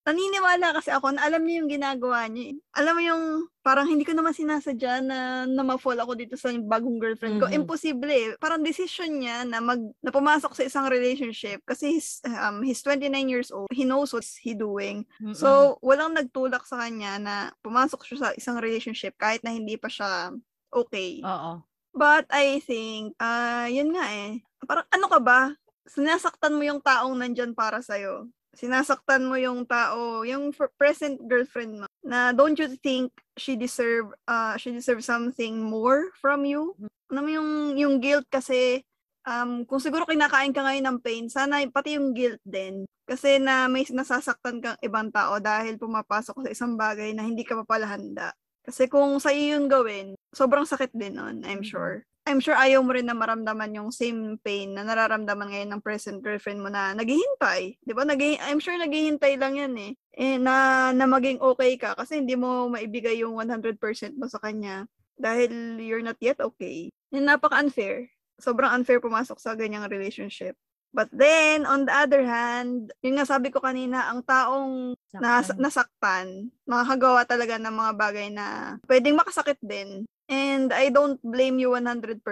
[0.04, 2.52] Naniniwala kasi ako na alam niya yung ginagawa niya.
[2.52, 2.54] eh.
[2.76, 3.22] Alam mo yung
[3.64, 7.48] parang hindi ko naman sinasadya na, na ma-fall ako dito sa bagong girlfriend ko.
[7.48, 7.64] Mhm.
[7.64, 8.28] Imposible eh.
[8.36, 13.08] Parang decision niya na mag na pumasok sa isang relationship kasi he's, um, he's 29
[13.32, 13.72] years old.
[13.72, 15.08] He knows what he doing.
[15.24, 15.32] Mm-mm.
[15.32, 19.88] So, walang nagtulak sa kanya na pumasok siya sa isang relationship kahit na hindi pa
[19.88, 20.36] siya
[20.68, 21.24] okay.
[21.24, 21.64] Oo.
[21.96, 24.42] But I think, ah, yun nga eh.
[24.68, 25.40] Parang ano ka ba?
[25.88, 28.28] Sinasaktan mo yung taong nandyan para sa'yo.
[28.54, 31.86] Sinasaktan mo yung tao, yung present girlfriend mo.
[32.06, 36.74] Na don't you think she deserve, uh, she deserve something more from you?
[37.10, 38.82] Ano mo yung, yung guilt kasi,
[39.26, 42.86] um, kung siguro kinakain ka ngayon ng pain, sana pati yung guilt din.
[43.04, 47.60] Kasi na may nasasaktan kang ibang tao dahil pumapasok sa isang bagay na hindi ka
[47.60, 48.32] pa pala handa.
[48.64, 51.68] Kasi kung sa iyo yun gawin, sobrang sakit din nun, I'm Mhm.
[51.68, 51.96] sure.
[52.24, 56.24] I'm sure ayaw mo rin na maramdaman yung same pain na nararamdaman ngayon ng present
[56.24, 57.76] girlfriend mo na naghihintay.
[57.84, 58.08] Di ba?
[58.08, 59.92] Naghi- I'm sure naghihintay lang yan eh.
[60.16, 63.76] eh na, na maging okay ka kasi hindi mo maibigay yung 100%
[64.16, 64.88] mo sa kanya
[65.20, 66.88] dahil you're not yet okay.
[67.12, 68.08] Yung napaka-unfair.
[68.40, 70.56] Sobrang unfair pumasok sa ganyang relationship.
[70.94, 75.58] But then, on the other hand, yun nga sabi ko kanina, ang taong nas- Saktan.
[75.58, 76.26] nasaktan,
[76.64, 80.06] makakagawa talaga ng mga bagay na pwedeng makasakit din.
[80.28, 82.24] And I don't blame you 100%.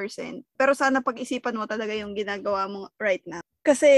[0.57, 3.45] Pero sana pag-isipan mo talaga yung ginagawa mo right now.
[3.61, 3.91] Kasi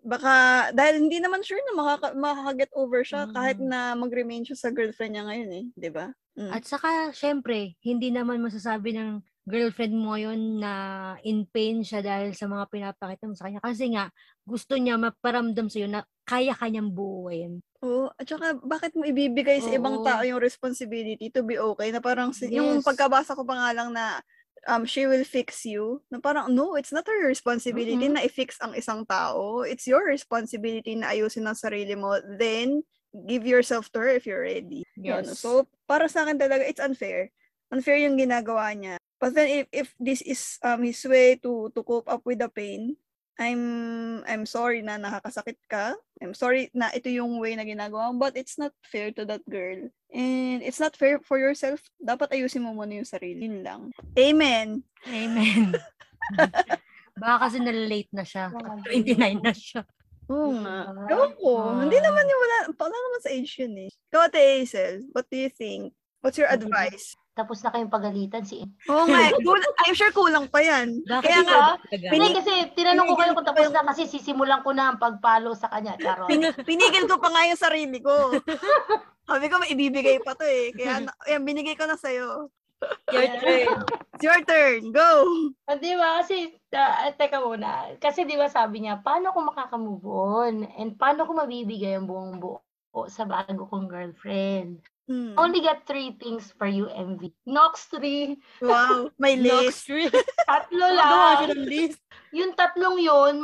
[0.00, 3.32] baka, dahil hindi naman sure na makaka, makaka-get over siya Mm.
[3.36, 5.64] kahit na mag-remain siya sa girlfriend niya ngayon eh.
[5.76, 6.06] 'di ba?
[6.38, 6.50] Mm.
[6.54, 10.72] At saka, syempre, hindi naman masasabi ng girlfriend mo yun na
[11.24, 13.60] in pain siya dahil sa mga pinapakita mo sa kanya.
[13.64, 14.12] Kasi nga,
[14.44, 17.64] gusto niya maparamdam sa'yo na kaya kanyang buuin.
[17.80, 20.04] Oo, at saka bakit mo ibibigay sa ibang Oo.
[20.04, 22.84] tao yung responsibility to be okay na parang si- yung Yes.
[22.84, 24.20] pagkabasa ko pa nga lang na
[24.68, 28.18] um, she will fix you, na parang no, it's not her responsibility Mhm.
[28.18, 29.64] na i-fix ang isang tao.
[29.64, 32.18] It's your responsibility na ayusin ang sarili mo.
[32.36, 32.84] Then,
[33.24, 34.84] give yourself to her if you're ready.
[34.98, 35.24] Yun.
[35.24, 35.40] Yes.
[35.40, 37.32] So, para sa akin talaga, it's unfair.
[37.72, 38.98] Unfair yung ginagawa niya.
[39.18, 42.46] But then if if this is um his way to to cope up with the
[42.50, 42.94] pain,
[43.38, 43.62] I'm
[44.26, 45.94] I'm sorry na nakakasakit ka.
[46.18, 49.46] I'm sorry na ito yung way na ginagawa mo, but it's not fair to that
[49.46, 49.78] girl.
[50.10, 51.78] And it's not fair for yourself.
[52.02, 53.46] Dapat ayusin mo muna yung sarili.
[53.46, 53.82] Yun lang.
[54.18, 54.82] Amen.
[55.06, 55.78] Amen.
[57.22, 58.50] Baka kasi nalilate na siya.
[58.90, 59.82] 29 na siya.
[60.28, 60.92] Oo nga.
[61.08, 61.50] Ewan ko.
[61.78, 63.90] Hindi naman yung wala, wala naman sa age yun eh.
[64.12, 65.96] Ikaw, Ate Hazel, what do you think?
[66.20, 67.16] What's your advice?
[67.38, 71.06] Tapos na kayong pagalitan si nga, eh, kulang- I'm sure kulang pa yan.
[71.06, 71.78] Bakit Kaya nga?
[71.78, 72.10] Tagal.
[72.10, 75.54] Hindi kasi tinanong ko kayo kung Pinigil tapos na kasi sisimulan ko na ang pag-follow
[75.54, 75.94] sa kanya.
[75.94, 76.26] Charot.
[76.26, 78.34] pin- pinigil ko pa nga yung sarili ko.
[79.22, 80.74] Sabi ko, may ibibigay pa to eh.
[80.74, 82.50] Kaya, ayan, binigay ko na sa'yo.
[83.10, 83.66] Your turn.
[84.14, 84.90] It's your turn.
[84.90, 85.10] Go!
[85.66, 86.18] Ah, di ba?
[86.18, 87.94] Kasi, ah, teka muna.
[87.98, 90.54] Kasi di ba sabi niya, paano ko makaka-move on?
[90.74, 92.62] And paano ko mabibigay ang buong buo
[93.06, 94.82] sa bago kong girlfriend?
[95.08, 95.32] Hmm.
[95.40, 97.32] Only got three things for you, MV.
[97.48, 99.88] Nox 3, Wow, may list.
[100.44, 101.50] tatlo Gawa siya lang.
[101.56, 102.00] ng list.
[102.36, 103.40] Yung tatlong yun,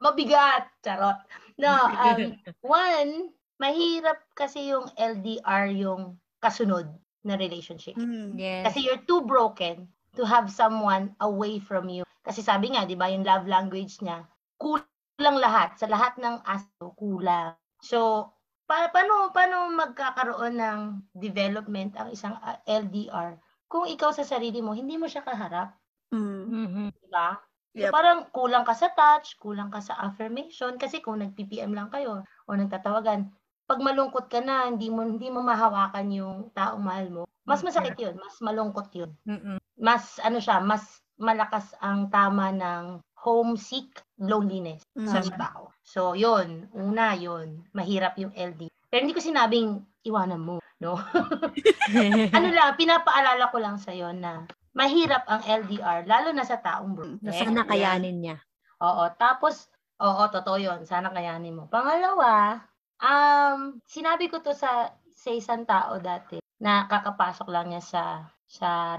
[0.00, 0.72] mabigat.
[0.80, 1.20] Charot.
[1.60, 1.68] No,
[2.08, 2.32] um,
[2.64, 3.28] one,
[3.60, 6.88] mahirap kasi yung LDR yung kasunod
[7.22, 7.94] na relationship.
[7.94, 8.32] Hmm.
[8.34, 8.72] Yes.
[8.72, 12.02] Kasi you're too broken to have someone away from you.
[12.24, 14.24] Kasi sabi nga, di ba, yung love language niya,
[14.56, 15.76] kulang lahat.
[15.76, 17.52] Sa lahat ng aso, kulang.
[17.84, 18.32] So,
[18.72, 20.80] pa paano, paano magkakaroon ng
[21.12, 23.36] development ang isang ah, LDR
[23.68, 25.76] kung ikaw sa sarili mo, hindi mo siya kaharap,
[26.12, 26.48] Hmm.
[26.48, 26.92] Mhm.
[27.04, 27.36] di ba?
[27.76, 27.92] So, Yep.
[27.92, 32.50] parang kulang ka sa touch, kulang ka sa affirmation, kasi kung nag-PPM lang kayo o
[32.52, 33.28] nagtatawagan,
[33.68, 37.96] pag malungkot ka na, hindi mo hindi mo mahawakan yung taong mahal mo, mas masakit
[37.96, 39.58] yun, mas malungkot yun Mhm.
[39.80, 42.84] mas ano siya, mas malakas ang tama ng
[43.22, 45.38] homesick loneliness sa Mm.
[45.38, 45.70] tao.
[45.82, 46.66] So, yun.
[46.74, 47.62] Una, yun.
[47.70, 48.66] Mahirap yung LD.
[48.90, 50.98] Pero hindi ko sinabing iwanan mo, no?
[52.36, 57.22] ano lang, pinapaalala ko lang sa'yo na mahirap ang LDR, lalo na sa taong broken.
[57.22, 58.36] Na sana kayanin niya.
[58.82, 59.06] Oo.
[59.14, 59.70] Tapos,
[60.02, 60.80] oo, totoo yun.
[60.82, 61.64] Sana kayanin mo.
[61.70, 62.58] Pangalawa,
[62.98, 68.02] um, sinabi ko to sa, sa isang tao dati na kakapasok lang niya sa
[68.46, 68.98] sa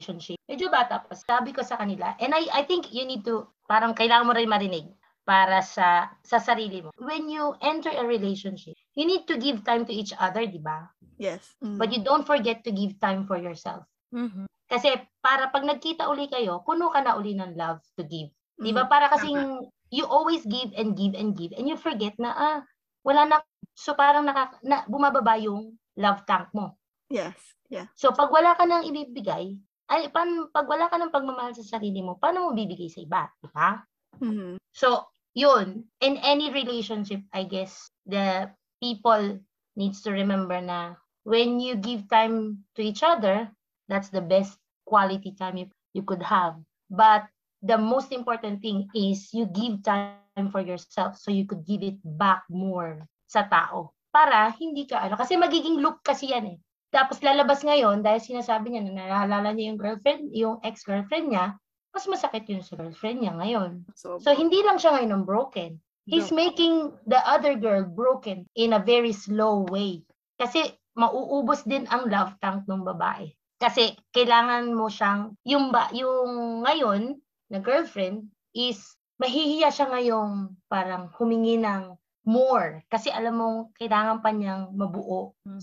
[0.00, 0.40] relationship.
[0.48, 1.12] Medyo bata pa.
[1.12, 4.48] Sabi ko sa kanila, and I, I think you need to, parang kailangan mo rin
[4.48, 4.88] marinig
[5.28, 6.90] para sa sa sarili mo.
[6.96, 10.88] When you enter a relationship, you need to give time to each other, di ba?
[11.20, 11.44] Yes.
[11.60, 11.76] Hmm.
[11.76, 13.84] But you don't forget to give time for yourself.
[14.10, 14.48] Mhm.
[14.70, 18.32] Kasi para pag nagkita uli kayo, puno ka na uli ng love to give.
[18.54, 18.86] Di ba?
[18.86, 18.90] Mm.
[18.90, 22.58] Para kasing you always give and give and give and you forget na ah,
[23.02, 23.36] wala na
[23.74, 26.78] so parang naka, na, bumababa yung love tank mo.
[27.10, 27.34] Yes.
[27.66, 27.90] Yeah.
[27.98, 29.58] So pag wala ka nang ibibigay,
[29.90, 33.26] ay pan, pag wala ka ng pagmamahal sa sarili mo, paano mo bibigay sa iba,
[33.42, 33.82] di ba?
[34.22, 34.62] Mhm.
[34.70, 39.42] So, yun, in any relationship, I guess, the people
[39.74, 40.94] needs to remember na
[41.26, 43.50] when you give time to each other,
[43.90, 46.58] that's the best quality time you, you could have.
[46.90, 47.26] But
[47.62, 51.98] the most important thing is you give time for yourself so you could give it
[52.02, 53.94] back more sa tao.
[54.10, 56.58] Para hindi ka ano, kasi magiging loop kasi yan eh.
[56.90, 61.54] Tapos lalabas ngayon dahil sinasabi niya na naalala niya yung girlfriend, yung ex-girlfriend niya,
[61.94, 63.86] mas masakit yun sa girlfriend niya ngayon.
[63.94, 65.78] So, So, hindi lang siya ngayon broken.
[66.10, 70.02] He's making the other girl broken in a very slow way.
[70.42, 73.30] Kasi mauubos din ang love tank ng babae.
[73.62, 77.14] Kasi kailangan mo siyang, yung, ba, yung ngayon
[77.52, 78.26] na girlfriend
[78.56, 81.94] is mahihiya siya ngayong parang humingi ng
[82.26, 82.82] more.
[82.90, 83.48] Kasi alam mo,
[83.78, 85.36] kailangan pa niyang mabuo.
[85.46, 85.60] Mhm.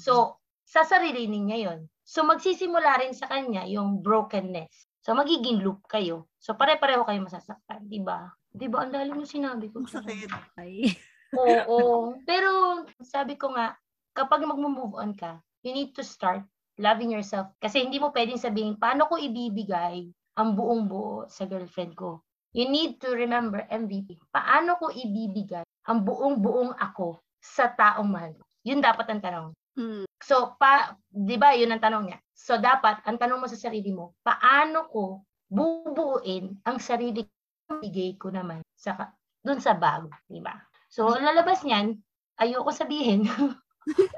[0.68, 1.88] So, sasarilinin niya yon.
[2.04, 4.92] So, magsisimula rin sa kanya yung brokenness.
[5.00, 6.28] So, magiging loop kayo.
[6.44, 8.28] So, pare-pareho kayo masasaktan, di ba?
[8.52, 8.84] Di ba?
[8.84, 9.80] Ang lalim yung sinabi ko.
[9.80, 10.28] masakit.
[10.60, 10.92] Ay.
[11.40, 12.12] Oo.
[12.28, 13.80] Pero, sabi ko nga,
[14.12, 16.44] kapag mag-move on ka, you need to start
[16.76, 17.48] loving yourself.
[17.64, 20.04] Kasi hindi mo pwedeng sabihin, paano ko ibibigay
[20.36, 22.20] ang buong buo sa girlfriend ko?
[22.52, 28.36] You need to remember, MVP, paano ko ibibigay ang buong buong ako sa taong mahal?
[28.68, 29.48] Yun dapat ang tanong.
[29.78, 30.10] Hmm.
[30.26, 32.20] So, pa, di ba, yun ang tanong niya.
[32.34, 38.18] So, dapat, ang tanong mo sa sarili mo, paano ko bubuuin ang sarili ko, bigay
[38.18, 39.14] ko naman sa, ka-
[39.46, 40.58] dun sa bago, di ba?
[40.90, 41.94] So, ang lalabas niyan,
[42.42, 43.30] ayoko sabihin.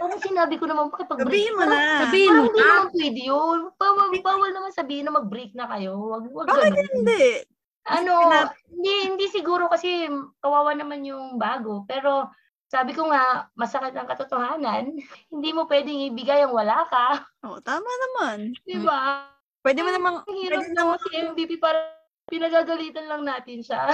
[0.02, 1.30] Parang sinabi ko naman, pakipag-break.
[1.30, 2.08] Sabihin mo na.
[2.08, 2.64] Sabihin Parang mo na.
[2.64, 3.60] naman pwede yun.
[3.78, 5.94] Bawal, bawal naman sabihin na mag-break na kayo.
[6.10, 6.90] Wag, wag Bakit ganun.
[7.04, 7.26] hindi?
[7.90, 8.14] Ano,
[8.70, 10.10] hindi, hindi siguro kasi
[10.42, 11.86] kawawa naman yung bago.
[11.86, 12.30] Pero
[12.70, 14.94] sabi ko nga, masakit ang katotohanan.
[15.34, 17.26] Hindi mo pwedeng ibigay ang wala ka.
[17.42, 18.54] Oh, tama naman.
[18.62, 19.26] Di ba?
[19.66, 21.98] Pwede mo namang, Ang hirap pwede na namang, si MVP para
[22.30, 23.90] pinagagalitan lang natin siya.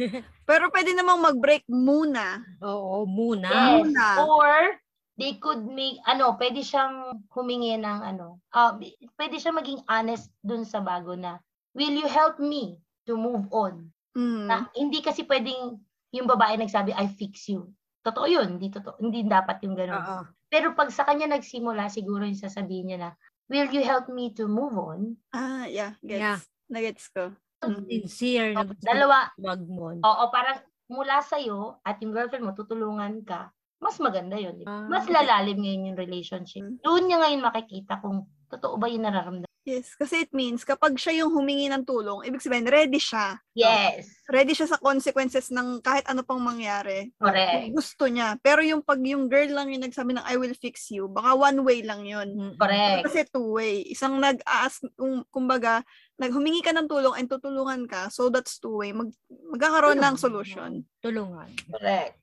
[0.48, 2.40] pero pwede namang mag-break muna.
[2.64, 3.52] Oo, muna.
[3.52, 3.68] Yes.
[3.84, 4.06] Muna.
[4.24, 4.80] Or,
[5.20, 8.72] they could make, ano, pwede siyang humingi ng ano, uh,
[9.20, 11.36] pwede siya maging honest dun sa bago na,
[11.76, 13.92] will you help me to move on?
[14.16, 14.48] Mm.
[14.48, 15.76] Na, hindi kasi pwedeng
[16.16, 17.68] yung babae nagsabi, I fix you.
[18.06, 19.98] Totoo yun, hindi, totoo, hindi dapat yung gano'n.
[19.98, 20.18] Oo.
[20.46, 23.10] Pero pag sa kanya nagsimula, siguro yung sasabihin niya na,
[23.50, 25.18] will you help me to move on?
[25.34, 25.98] Ah, yeah.
[26.06, 26.22] Gets.
[26.22, 26.38] Yeah.
[26.70, 27.34] Nagets ko.
[27.66, 27.82] Mm.
[28.06, 28.54] Sincere.
[28.54, 29.90] na gusto Dalawa, Wag mo.
[29.90, 33.50] oo, parang mula sa'yo at yung girlfriend mo, tutulungan ka,
[33.82, 34.54] mas maganda yun.
[34.54, 34.70] di ba?
[34.70, 36.62] Ah, Mas lalalim ngayon yung relationship.
[36.62, 36.78] Mm.
[36.86, 39.45] Doon niya ngayon makikita kung totoo ba yung nararamdaman.
[39.66, 43.34] Yes, kasi it means kapag siya yung humingi ng tulong, ibig sabihin ready siya.
[43.50, 47.10] Yes, Ready siya sa consequences ng kahit ano pang mangyari.
[47.18, 47.74] correct.
[47.74, 48.38] Gusto niya.
[48.38, 51.66] Pero yung pag yung girl lang yung nagsabi ng I will fix you, baka one
[51.66, 52.54] way lang yun.
[52.54, 53.10] Correct.
[53.10, 53.82] Kasi two way.
[53.90, 55.82] Isang nag-ask, kung, kumbaga,
[56.14, 58.94] nag humingi ka ng tulong and tutulungan ka, so that's two way.
[58.94, 59.10] Mag,
[59.50, 60.86] magkakaroon ng solution.
[61.02, 61.50] Tulungan.
[61.74, 62.22] Correct.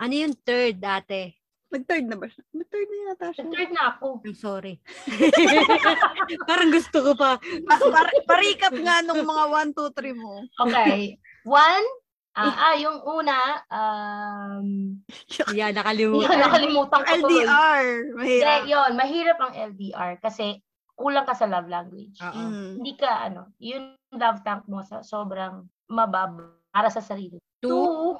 [0.00, 1.39] Ano yung third, ate?
[1.70, 2.42] Nag-third na ba siya?
[2.50, 3.44] Nag-third na yata siya.
[3.46, 4.06] Third na ako.
[4.26, 4.74] I'm sorry.
[6.50, 7.38] Parang gusto ko pa.
[7.38, 10.34] Pa- par- parikap nga nung mga 1, 2, 3 mo.
[10.66, 11.14] Okay.
[11.46, 11.86] One,
[12.34, 13.38] ah, ah, yung una,
[13.70, 14.66] um,
[15.54, 16.38] Yeah, nakalimutan.
[16.42, 17.46] nakalimutan ko tuloy.
[17.46, 17.84] LDR.
[18.18, 18.62] Hindi, Mahirap.
[18.66, 20.58] yun, mahirap ang LDR kasi
[20.98, 22.18] kulang ka sa love language.
[22.20, 22.34] Oo.
[22.36, 22.70] Mm.
[22.82, 27.38] Hindi ka, ano, yung love tank mo sa sobrang mababa para sa sarili.
[27.58, 28.10] Two, Two,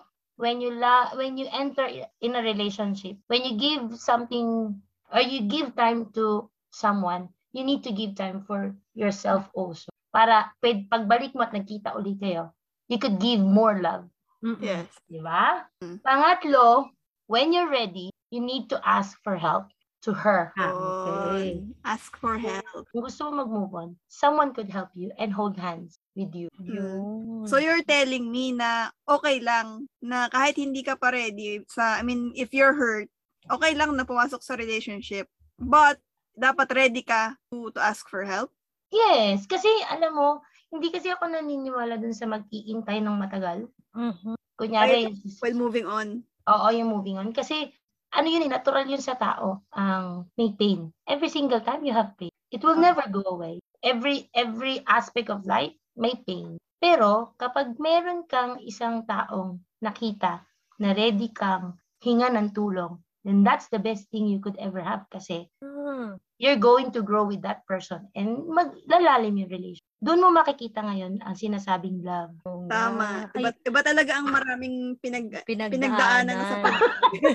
[0.40, 1.85] when you la when you enter
[2.24, 4.81] in a relationship, when you give something
[5.12, 9.92] or you give time to someone, you need to give time for yourself also.
[10.11, 12.50] Para pagbalik mo at nagkita ulit kayo,
[12.88, 14.09] you could give more love.
[14.40, 14.88] Yes.
[15.07, 15.68] Di ba?
[15.85, 16.00] Mm.
[16.00, 16.88] Pangatlo,
[17.29, 19.68] when you're ready, you need to ask for help
[20.09, 20.57] to her.
[20.57, 21.61] Ah, okay.
[21.85, 22.88] ask for help.
[22.90, 26.49] Kung gusto mo mag-move on, someone could help you and hold hands with you.
[26.62, 27.46] Yun.
[27.46, 32.03] So you're telling me na okay lang na kahit hindi ka pa ready sa I
[32.03, 33.09] mean if you're hurt,
[33.49, 35.31] okay lang na pumasok sa relationship.
[35.57, 36.01] But
[36.37, 38.53] dapat ready ka to, to ask for help.
[38.90, 40.29] Yes, kasi alam mo,
[40.70, 43.70] hindi kasi ako naniniwala dun sa mag-iintay ng matagal.
[43.94, 44.35] Mhm.
[44.59, 46.23] Kunyari, while moving on.
[46.51, 47.31] oo, yung moving on.
[47.31, 47.70] Kasi,
[48.11, 50.90] ano yun eh, natural yun sa tao, ang may pain.
[51.07, 52.35] Every single time you have pain.
[52.51, 53.62] It will never go away.
[53.81, 56.57] Every, every aspect of life, may pain.
[56.76, 60.44] Pero, kapag meron kang isang taong nakita
[60.76, 65.05] na ready kang hinga ng tulong, then that's the best thing you could ever have
[65.09, 69.85] kasi Ah, you're going to grow with that person and maglalalim yung relation.
[70.00, 72.33] Doon mo makikita ngayon ang sinasabing love.
[72.64, 73.29] Tama.
[73.37, 75.76] Ay, Iba, iba talaga ang maraming pinag pinagdaanan.
[75.76, 76.76] pinagdaanan sa pag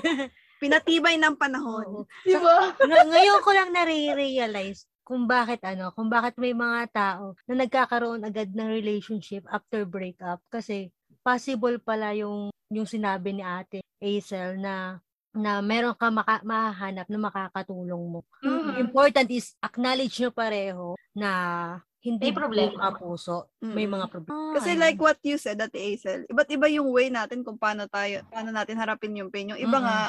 [0.62, 1.86] pinatibay ng panahon.
[1.86, 2.10] Oo.
[2.26, 2.74] Di ba?
[2.74, 8.26] Ng- ngayon ko lang nare-realize kung bakit ano, kung bakit may mga tao na nagkakaroon
[8.26, 10.90] agad ng relationship after breakup kasi
[11.22, 14.98] possible pala yung yung sinabi ni Ate Hazel na
[15.30, 18.26] na meron ka maka, mahanap na makakatulong mo.
[18.42, 18.82] Mhm.
[18.82, 21.30] Important is acknowledge nyo pareho na
[22.02, 22.90] hindi May problema.
[22.98, 23.52] puso.
[23.62, 23.94] May Mm.
[23.94, 24.54] mga problema.
[24.58, 28.22] Kasi like what you said at Hazel, iba't iba yung way natin kung paano tayo,
[28.32, 29.52] paano natin harapin yung pain.
[29.54, 29.86] Yung iba Mm-mm.
[29.86, 30.00] nga,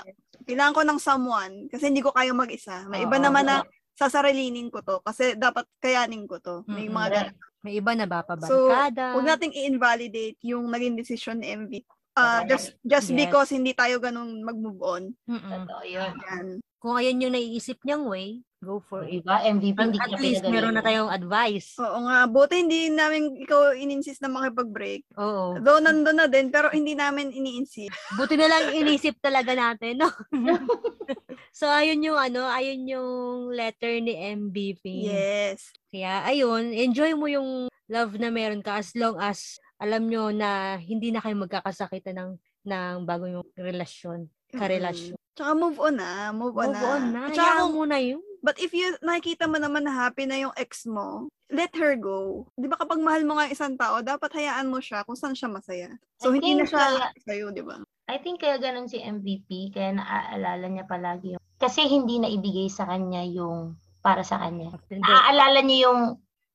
[0.48, 2.86] kailangan ko ng someone kasi hindi ko kaya mag-isa.
[2.88, 3.62] May iba naman na
[3.98, 6.62] sasarilinin ko to kasi dapat kayanin ko to.
[6.64, 6.96] May Mm-mm.
[6.96, 7.36] mga ganun.
[7.60, 9.18] may iba na ba So, pabarkada?
[9.18, 11.74] Huwag nating i-invalidate yung naging decision ni MV.
[12.14, 12.50] Ah, Correct.
[12.50, 13.18] just just Yes.
[13.20, 15.04] because hindi tayo ganun mag-move on.
[15.26, 15.52] Mm-mm.
[15.66, 16.14] Totoo yun.
[16.24, 16.48] Yan.
[16.88, 19.20] Kung ayan yung naiisip niyang way, go for it.
[19.20, 19.44] Diba?
[19.44, 21.76] MVP, At, hindi at least meron na tayong advice.
[21.84, 25.04] Oo nga, buti hindi namin ikaw in-insist na makipag-break.
[25.20, 25.60] Oo.
[25.60, 27.92] Though nandun na din, pero hindi namin ini-insist.
[28.16, 30.08] Buti na lang inisip talaga natin, no?
[31.60, 35.12] so, ayun yung ano, ayun yung letter ni MVP.
[35.12, 35.76] Yes.
[35.92, 40.80] Kaya, ayun, enjoy mo yung love na meron ka as long as alam nyo na
[40.80, 42.32] hindi na kayo magkakasakitan ng,
[42.64, 45.14] ng bago yung relasyon, karelasyon.
[45.14, 45.26] Mm.
[45.34, 46.90] Tsaka move on na, move on Move na.
[46.90, 47.22] on na.
[47.28, 48.22] At Tsaka kung- mo na yun.
[48.40, 52.48] but if you nakikita mo naman na happy na yung ex mo, let her go.
[52.54, 55.48] Di ba kapag mahal mo nga isang tao, dapat hayaan mo siya kung saan siya
[55.48, 55.90] masaya.
[56.18, 57.78] So, I hindi na siya kaya- sa'yo, di ba?
[58.08, 62.68] I think kaya ganun si MVP, kaya naaalala niya palagi yung, kasi hindi na ibigay
[62.68, 64.72] sa kanya yung para sa kanya.
[64.90, 66.02] Naaalala niya yung,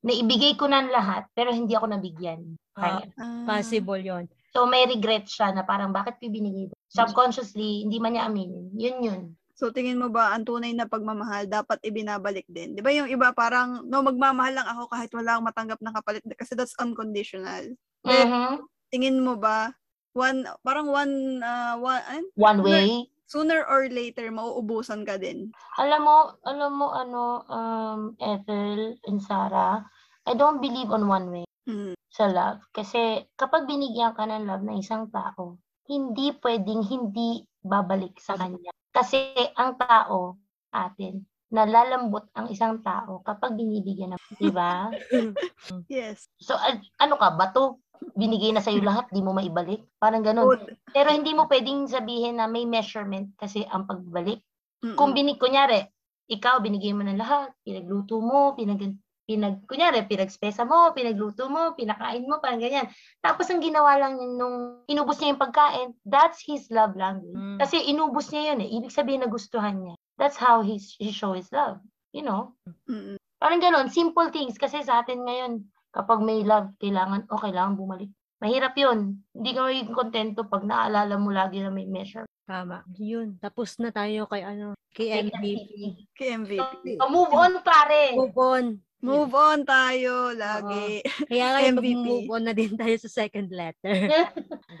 [0.01, 2.57] naibigay ko na lahat, pero hindi ako nabigyan.
[2.73, 3.05] Ah, Kaya.
[3.15, 6.69] Ah, possible yon So may regret siya na parang bakit ko binigay?
[6.93, 8.69] Subconsciously, hindi man niya aminin.
[8.77, 9.21] Yun yun.
[9.53, 12.73] So, tingin mo ba ang tunay na pagmamahal dapat ibinabalik din?
[12.73, 16.25] Di ba yung iba parang, no, magmamahal lang ako kahit wala akong matanggap na kapalit
[16.37, 17.69] kasi that's unconditional.
[18.05, 18.65] Eh, Mhm.
[18.93, 19.73] tingin mo ba,
[20.13, 22.25] one, parang one, uh, one, ano?
[22.37, 23.09] One way.
[23.23, 25.49] sooner or later, mauubusan ka din.
[25.81, 29.81] Alam mo, alam mo ano, um, Ethel and Sarah,
[30.29, 31.95] I don't believe on one way Mm.
[32.11, 32.59] sa love.
[32.75, 38.71] Kasi kapag binigyan ka ng love ng isang tao, hindi pwedeng hindi babalik sa kanya.
[38.93, 40.37] Kasi ang tao,
[40.69, 44.89] atin, nalalambot ang isang tao kapag binibigyan ng, di ba?
[45.91, 46.25] Yes.
[46.41, 47.81] So, an- ano ka, bato?
[48.17, 49.85] Binigay na sa'yo lahat, di mo maibalik.
[49.95, 50.59] Parang ganun.
[50.59, 50.75] Good.
[50.91, 54.43] Pero hindi mo pwedeng sabihin na may measurement kasi ang pagbalik.
[54.83, 54.97] Mm-mm.
[54.99, 55.87] Kung binig, kunyari,
[56.27, 58.97] ikaw, binigay mo ng lahat, pinagluto mo, pinag,
[59.33, 62.85] pinag, kunyari, pinagspesa mo, pinagluto mo, pinakain mo, parang ganyan.
[63.25, 67.33] Tapos ang ginawa lang niya nung inubos niya yung pagkain, that's his love language.
[67.33, 67.57] Mm.
[67.57, 68.69] Kasi inubos niya yun eh.
[68.77, 69.97] Ibig sabihin nagustuhan niya.
[70.21, 71.81] That's how he, he show his love.
[72.13, 72.53] You know?
[72.85, 73.17] Mm-mm.
[73.41, 74.61] Parang ganun, simple things.
[74.61, 78.13] Kasi sa atin ngayon, kapag may love, kailangan, o kailangan bumalik.
[78.37, 79.23] Mahirap yun.
[79.33, 82.29] Hindi ka magiging kontento pag naaalala mo lagi na may measure.
[82.43, 82.83] Tama.
[82.99, 83.39] Yun.
[83.39, 86.11] Tapos na tayo kay ano, kay MVP.
[86.11, 86.99] Kay MVP.
[86.99, 88.11] So, move on, pare.
[88.13, 88.65] Move on.
[89.03, 91.03] Move on tayo lagi.
[91.29, 91.83] Kaya ngayon MVP.
[91.83, 93.91] mag-move on na din tayo sa second letter.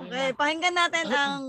[0.03, 1.43] Okay, pakinggan natin ang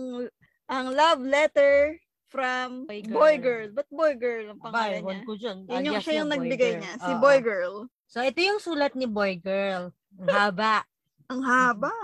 [0.67, 1.97] ang love letter
[2.27, 3.71] from Boy Boy Girl.
[3.71, 3.79] Girl.
[3.79, 5.25] Ba't Boy Girl ang Abay, pangalan ewan niya?
[5.25, 5.57] ko dyan.
[5.65, 6.81] Yun yung siya yung nagbigay Girl.
[6.83, 7.21] niya, si Oo.
[7.23, 7.75] Boy Girl.
[8.11, 9.95] So, ito yung sulat ni Boy Girl.
[10.19, 10.83] Ang haba.
[11.33, 11.95] Ang haba.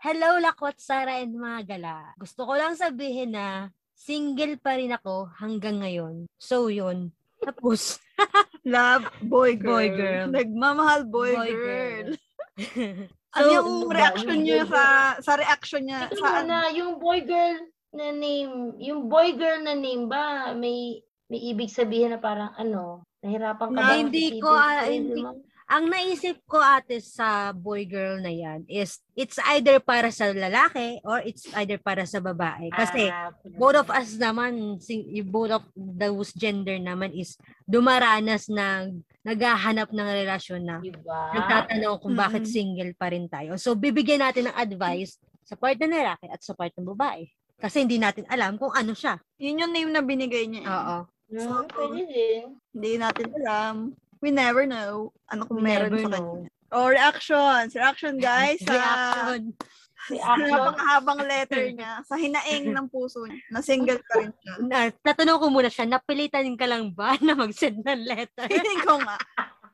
[0.00, 2.12] Hello, Lakwat, Sara, and mga gala.
[2.16, 6.26] Gusto ko lang sabihin na single pa rin ako hanggang ngayon.
[6.36, 7.14] So, yun.
[7.44, 8.00] Tapos,
[8.64, 9.76] Love Boy Girl.
[9.76, 10.26] Boy Girl.
[10.32, 12.06] Nagmamahal Boy, Boy Girl.
[12.08, 12.08] girl.
[13.34, 18.14] Ano So, yung reaction niyo sa sa reaction niya sa na, yung boy girl na
[18.14, 23.74] name, yung boy girl na name ba, may may ibig sabihin na parang ano, nahirapan
[23.74, 23.98] ka Na ba?
[23.98, 25.26] hindi ko, ah, sarili hindi-?
[25.64, 31.00] Ang naisip ko ate sa boy girl na yan is it's either para sa lalaki
[31.02, 32.68] or it's either para sa babae.
[32.70, 34.76] Kasi Ah, both of us naman,
[35.24, 37.34] both of those gender naman is
[37.64, 41.32] dumaranas na naghahanap ng relasyon na diba?
[41.32, 42.52] nagtatanong kung bakit Mm.
[42.52, 43.56] single pa rin tayo.
[43.56, 47.24] So, bibigyan natin ng advice sa part ng lalaki at sa part ng babae.
[47.56, 49.16] Kasi hindi natin alam kung ano siya.
[49.40, 50.62] yun yung name na binigay niya.
[50.62, 50.68] eh.
[50.68, 50.96] Oo.
[51.24, 52.44] Hmm, pwede din.
[52.70, 53.74] Hindi natin alam.
[54.24, 56.48] We never know ano kung We meron sa kanya.
[56.72, 57.76] O reactions.
[57.76, 59.52] Reaction guys sa Reaction.
[60.04, 60.48] Si sa action.
[60.48, 62.00] habang-habang letter niya.
[62.08, 63.44] Sa hinaing ng puso niya.
[63.52, 64.52] Na single pa rin siya.
[64.64, 68.48] Na, tatanong ko muna siya, napilitan ka lang ba na mag-send ng letter?
[68.48, 69.16] Feeling ko nga.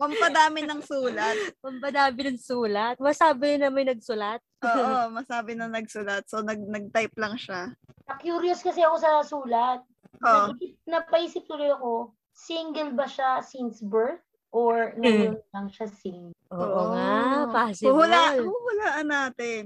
[0.00, 1.36] Pampadami ng sulat.
[1.62, 2.96] Pambadabi ng sulat.
[2.98, 4.40] Masabi na may nagsulat.
[4.64, 6.24] Oo, masabi na nagsulat.
[6.30, 7.74] So, nag, nag-type lang siya.
[8.06, 9.80] Na-curious kasi ako sa sulat.
[10.20, 14.22] Naisip, napaisip tuloy ako, single ba siya since birth?
[14.50, 16.34] Or ngayon lang siya single?
[16.50, 16.82] Oo Oo.
[16.90, 17.10] nga,
[17.54, 17.94] possible.
[17.94, 19.64] Huhula, huhulaan natin.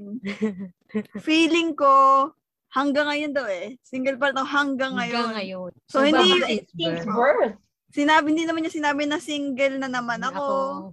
[1.26, 2.28] Feeling ko,
[2.68, 3.80] hanggang ngayon daw eh.
[3.80, 5.16] Single pa rin ako hanggang ngayon.
[5.16, 5.70] Hanggang ngayon.
[5.88, 7.08] So, hindi- baka since birth.
[7.08, 7.56] birth?
[7.94, 10.44] Sinabi, hindi naman niya sinabi na single na naman ako.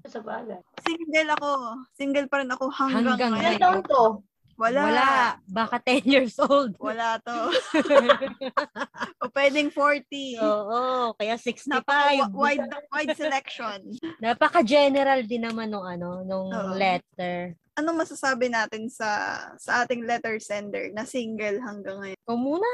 [0.06, 0.62] Sa bagay.
[0.86, 1.52] Single ako.
[1.98, 3.58] Single pa rin ako hanggang, Hanggang ngayon.
[3.58, 4.04] Ilan taon to?
[4.60, 4.82] Wala.
[4.88, 5.10] Wala.
[5.48, 6.76] Baka 10 years old.
[6.80, 7.38] Wala to.
[9.24, 10.42] o pwedeng 40.
[10.42, 11.72] Oo, kaya 65.
[11.72, 13.80] Napaka wide wide selection.
[14.24, 16.76] Napaka-general din naman nung ano, nung Oo.
[16.76, 17.56] letter.
[17.80, 22.20] Anong masasabi natin sa sa ating letter sender na single hanggang ngayon?
[22.28, 22.72] Ikaw muna.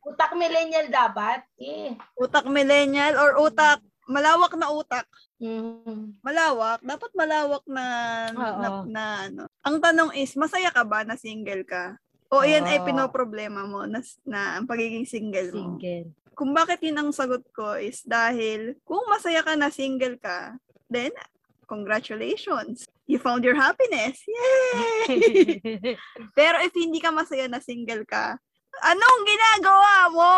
[0.00, 1.44] Utak millennial dapat?
[1.60, 1.92] Eh.
[2.16, 5.06] Utak millennial or utak malawak na utak?
[5.38, 6.18] Mm.
[6.20, 7.86] Malawak, dapat malawak na
[8.34, 8.82] na, Oo.
[8.90, 9.42] na ano.
[9.62, 11.94] Ang tanong is, masaya ka ba na single ka?
[12.30, 12.86] O yan ay Oo.
[12.90, 15.78] pinoproblema mo na, na ang pagiging single mo?
[15.78, 16.10] Single.
[16.34, 20.58] Kung bakit yun ang sagot ko is dahil kung masaya ka na single ka,
[20.90, 21.14] then
[21.70, 22.90] congratulations.
[23.06, 24.22] You found your happiness.
[24.26, 25.58] Yay!
[26.38, 28.38] Pero if hindi ka masaya na single ka,
[28.82, 30.34] anong ginagawa mo?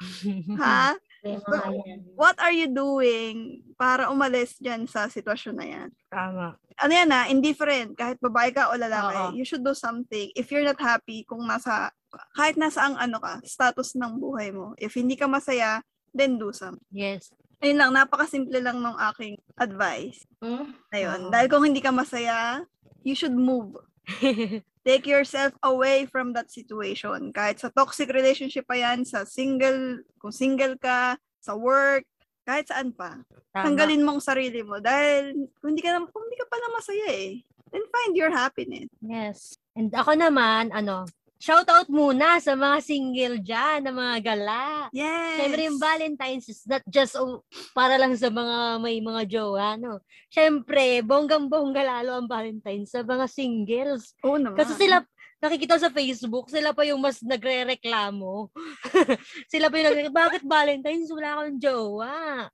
[0.60, 0.96] Ha?
[1.24, 2.00] Yan.
[2.16, 5.88] What are you doing para umalis dyan sa sitwasyon na yan?
[6.08, 6.56] Tama.
[6.80, 9.36] Ano yan na, indifferent, kahit babae ka o lalaki, Oo.
[9.36, 10.32] you should do something.
[10.32, 11.92] If you're not happy, kung nasa,
[12.32, 15.84] kahit nasa ang ano ka, status ng buhay mo, if hindi ka masaya,
[16.16, 16.80] then do something.
[16.88, 17.28] Yes.
[17.60, 20.24] Ayun lang, napakasimple lang ng aking advice.
[20.40, 20.72] Hmm?
[20.88, 21.28] Ayun.
[21.28, 21.30] Oo.
[21.32, 22.64] Dahil kung hindi ka masaya,
[23.04, 23.76] you should move.
[24.80, 27.36] Take yourself away from that situation.
[27.36, 32.08] Kahit sa toxic relationship pa yan, sa single, kung single ka, sa work,
[32.48, 33.20] kahit saan pa.
[33.52, 33.64] Tama.
[33.68, 34.80] Tanggalin mo ang sarili mo.
[34.80, 38.88] Dahil kung hindi ka, na, kung hindi ka pala masaya eh, then find your happiness.
[39.04, 39.54] Yes.
[39.76, 41.06] And ako naman, ano,
[41.40, 44.92] shout out muna sa mga single dyan, na mga gala.
[44.92, 45.40] Yes!
[45.40, 47.40] Siyempre yung Valentine's is not just oh,
[47.72, 50.04] para lang sa mga may mga jowa, no?
[50.28, 54.12] Siyempre, bonggang-bongga lalo ang Valentine's sa mga singles.
[54.20, 54.60] Oo naman.
[54.60, 55.00] Kasi sila,
[55.40, 58.52] nakikita sa Facebook, sila pa yung mas nagre-reklamo.
[59.52, 61.08] sila pa yung nagre bakit Valentine's?
[61.08, 62.46] Wala akong jowa.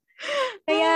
[0.62, 0.94] Kaya,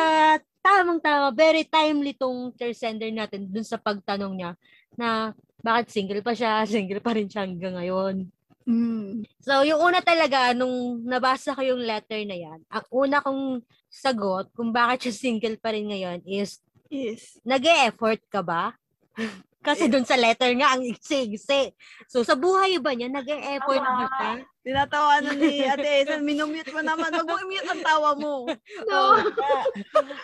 [0.62, 4.52] tamang-tama, very timely tong third sender natin dun sa pagtanong niya
[4.94, 8.28] na bakit single pa siya, single pa rin siya hanggang ngayon.
[8.68, 9.24] Mm.
[9.40, 14.52] So, yung una talaga, nung nabasa ko yung letter na yan, ang una kong sagot
[14.54, 17.38] kung bakit siya single pa rin ngayon is, Yes.
[17.46, 18.74] nag effort ka ba?
[19.60, 21.76] Kasi dun sa letter nga, ang iksi-iksi.
[22.08, 24.32] So, sa buhay ba niya, nag effort ba siya?
[24.64, 27.12] Tinatawanan ni Ate Hazel, minumute mo naman.
[27.12, 28.48] Huwag mo i-mute ang tawa mo.
[28.88, 29.14] Oo.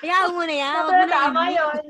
[0.01, 0.72] Hayaan mo na yan.
[0.76, 1.57] Huwag mo na Tama i-mute.
[1.57, 1.82] yun.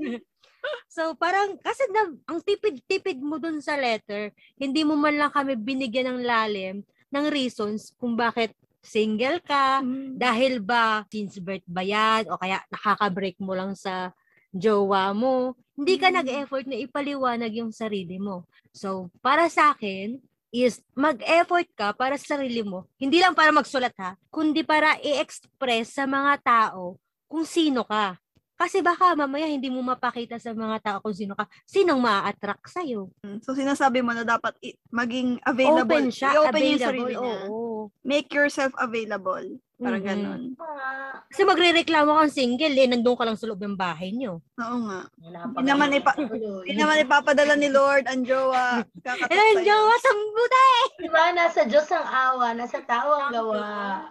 [0.89, 5.55] So, parang, kasi na, ang tipid-tipid mo dun sa letter, hindi mo man lang kami
[5.59, 6.77] binigyan ng lalim
[7.13, 8.53] ng reasons kung bakit
[8.83, 10.15] single ka, Mm.
[10.15, 14.15] dahil ba since birth ba yan, o kaya nakaka-break mo lang sa
[14.55, 16.17] jowa mo, hindi ka Mm.
[16.23, 18.47] nag-effort na ipaliwanag yung sarili mo.
[18.73, 20.23] So, para sa akin,
[20.55, 22.89] is mag-effort ka para sa sarili mo.
[22.97, 26.97] Hindi lang para magsulat ha, kundi para i-express sa mga tao
[27.29, 28.17] kung sino ka.
[28.57, 31.45] Kasi baka mamaya hindi mo mapakita sa mga tao kung sino ka.
[31.63, 33.13] Sinong ma-attract sa'yo?
[33.41, 35.85] So, sinasabi mo na dapat i- maging available.
[35.85, 36.81] Open siya, I-open yung available.
[36.83, 37.39] sarili niya.
[37.47, 37.93] Oo.
[38.03, 39.45] Make yourself available.
[39.77, 40.09] Parang Mhm.
[40.09, 40.43] ganon.
[40.57, 44.41] Ah, Kasi magre-reklamo kang single, eh, nandun ka lang sa loob ng bahay nyo.
[44.57, 45.05] Oo nga.
[45.15, 46.01] Hindi naman ganun.
[46.01, 46.17] ipa-.
[46.17, 48.81] Hindi naman ipapadala ni Lord ang jowa.
[48.99, 49.61] Kakatok sa'yo.
[49.63, 50.65] jowa sa buta
[50.97, 53.61] Diba, nasa Diyos ang awa, nasa tao ang gawa.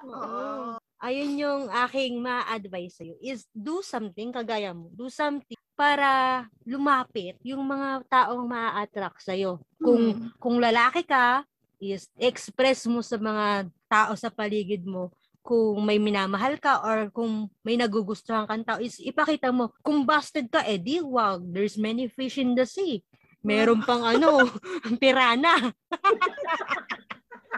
[0.06, 0.78] Oo.
[1.06, 4.90] Ayun yung aking ma-advise sa'yo is do something kagaya mo.
[4.90, 9.62] Do something para lumapit yung mga taong ma-attract sa'yo.
[9.78, 10.34] Kung, Hmm.
[10.42, 11.46] kung lalaki ka,
[11.78, 15.12] is express mo sa mga tao sa paligid mo
[15.46, 20.50] kung may minamahal ka or kung may nagugustuhan kang tao is ipakita mo kung busted
[20.50, 23.06] ka eh di wag there's many fish in the sea
[23.46, 24.42] meron pang ano
[25.02, 25.70] pirana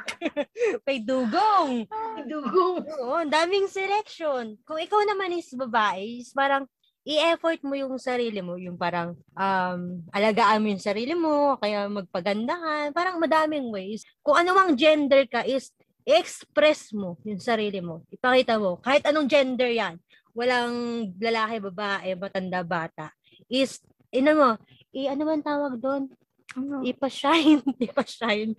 [0.88, 1.88] may dugong
[2.26, 2.82] Dugong.
[2.82, 4.58] Oo, daming selection.
[4.66, 6.66] Kung ikaw naman is babae, is parang
[7.08, 9.82] i-effort mo yung sarili mo, yung parang um,
[10.12, 14.04] alagaan mo yung sarili mo, kaya magpagandahan, parang madaming ways.
[14.26, 15.72] Kung anumang gender ka is
[16.04, 18.04] i-express mo yung sarili mo.
[18.12, 19.96] Ipakita mo, kahit anong gender yan,
[20.36, 23.08] walang lalaki, babae, matanda, bata,
[23.48, 23.80] is,
[24.12, 24.50] ino mo,
[24.92, 26.12] i, ano man tawag doon?
[26.56, 26.80] Ano?
[26.86, 28.56] Ipa-shine, ipa-shine.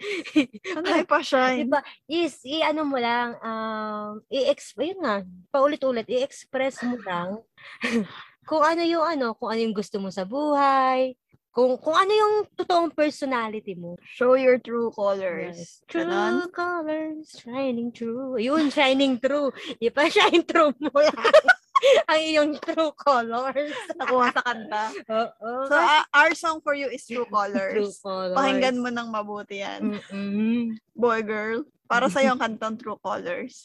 [0.77, 1.65] Ano ipa-shine?
[1.71, 7.41] Diba, is, i-ano mo lang, um, i-ex, yun nga, paulit-ulit, i-express mo lang
[8.49, 11.13] kung ano yung ano, kung ano yung gusto mo sa buhay,
[11.53, 14.01] kung kung ano yung totoong personality mo.
[14.01, 15.85] Show your true colors.
[15.85, 16.49] True Ganon.
[16.49, 18.41] colors, shining true.
[18.41, 19.53] Yun, shining true.
[19.77, 21.33] Ipa-shine true mo lang.
[22.11, 23.75] ang iyong true colors.
[23.95, 24.85] Nakuha sa kanta.
[25.07, 25.51] Oo.
[25.67, 28.01] So, ah, our song for you is True true Colors.
[28.01, 28.35] colors.
[28.35, 29.95] Pakinggan mo ng mabuti yan.
[29.95, 30.75] Mm-mm.
[30.93, 31.63] Boy, girl.
[31.85, 33.65] Para sa'yo ang kantang True Colors.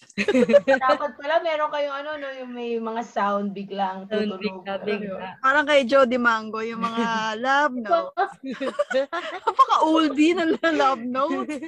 [0.63, 4.63] Dapat pala meron kayong ano, no, yung may mga sound biglang Sound tutulog.
[4.63, 5.27] bigla, bigla.
[5.43, 7.03] Parang kay Jody Mango, yung mga
[7.35, 8.31] love notes.
[9.43, 11.67] Napaka-oldie ng love notes.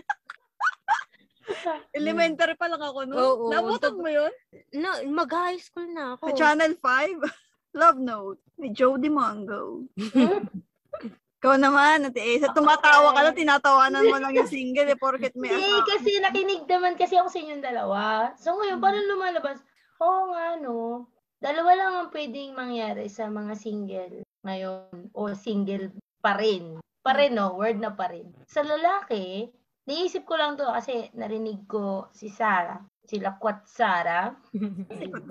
[1.98, 3.20] Elementary pa lang ako noon.
[3.20, 3.46] Oo.
[3.54, 4.32] Nabutan mo yun?
[4.76, 6.34] no, mag-high school na ako.
[6.34, 7.22] Sa Channel 5.
[7.82, 8.40] Love Note.
[8.56, 9.84] Ni Jody Mango.
[11.46, 12.56] Ikaw naman, Ate Asa.
[12.56, 15.86] Tumatawa ka lang, tinatawanan mo lang yung single eh, porket may Hindi, asawa.
[15.94, 18.02] kasi nakinig naman kasi ako sa inyong dalawa.
[18.40, 19.62] So ngayon, paano lumalabas?
[20.02, 21.06] Oo nga, no.
[21.38, 25.14] Dalawa lang ang pwedeng mangyari sa mga single ngayon.
[25.14, 25.94] O single
[26.24, 26.82] pa rin.
[27.06, 27.54] Pa rin, no?
[27.54, 28.26] Word na pa rin.
[28.50, 29.54] Sa lalaki,
[29.86, 32.82] naisip ko lang to kasi narinig ko si Sarah.
[33.06, 34.34] Sila Kwat Sarah.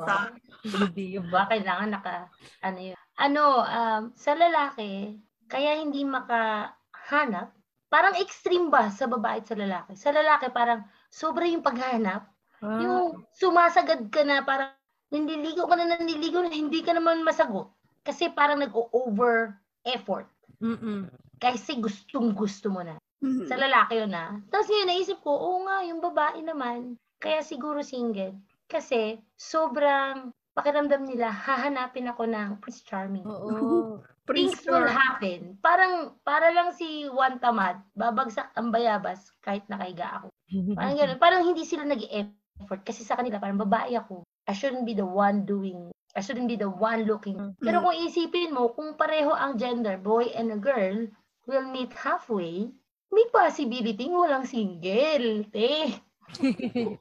[0.07, 0.31] Sa-
[0.63, 1.27] Hindi yun.
[1.29, 2.31] Ba, kailangan naka,
[2.63, 2.99] ano yun.
[3.19, 5.19] Ano, um, sa lalaki,
[5.51, 7.51] kaya hindi makahanap,
[7.91, 9.93] parang extreme ba sa babae at sa lalaki?
[9.99, 12.27] Sa lalaki, parang sobra yung paghanap.
[12.63, 12.79] Ah.
[12.79, 14.71] Yung sumasagad ka na, parang
[15.11, 17.71] nandiligo ka na nandiligo na hindi ka naman masagot.
[18.07, 19.55] Kasi parang nag-over
[19.87, 20.27] effort.
[20.63, 21.11] Mm-mm.
[21.39, 22.97] Kasi gustong gusto mo na.
[23.25, 23.49] Mhm.
[23.49, 24.37] Sa lalaki yun na.
[24.53, 28.37] Tapos ngayon, naisip ko, oo nga, yung babae naman, kaya siguro single.
[28.69, 33.25] Kasi sobrang pakiramdam nila, hahanapin ako ng Prince Charming.
[33.25, 33.49] Oo.
[34.29, 34.97] Things Prince will Charming.
[34.97, 35.41] happen.
[35.61, 35.93] Parang,
[36.25, 40.29] para lang si Juan Tamad, babagsak ang bayabas kahit nakahiga ako.
[40.77, 41.19] Parang gano'n.
[41.25, 42.81] Parang hindi sila nag-effort.
[42.85, 44.25] Kasi sa kanila, parang babae ako.
[44.49, 47.41] I shouldn't be the one doing, I shouldn't be the one looking.
[47.61, 51.09] Pero kung isipin mo, kung pareho ang gender, boy and a girl,
[51.49, 52.69] will meet halfway,
[53.15, 55.47] may possibility walang single.
[55.49, 55.95] Te.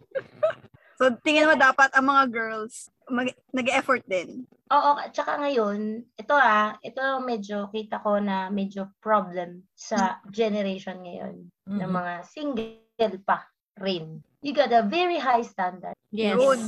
[0.93, 4.45] So, tingin mo dapat ang mga girls mag- nag-effort din.
[4.69, 11.01] Oo, at saka ngayon, ito ah, ito medyo kita ko na medyo problem sa generation
[11.01, 11.97] ngayon ng Mhm.
[11.97, 13.41] mga single pa
[13.81, 14.21] rin.
[14.45, 15.97] You got a very high standard.
[16.13, 16.37] Yes.
[16.37, 16.61] Yun.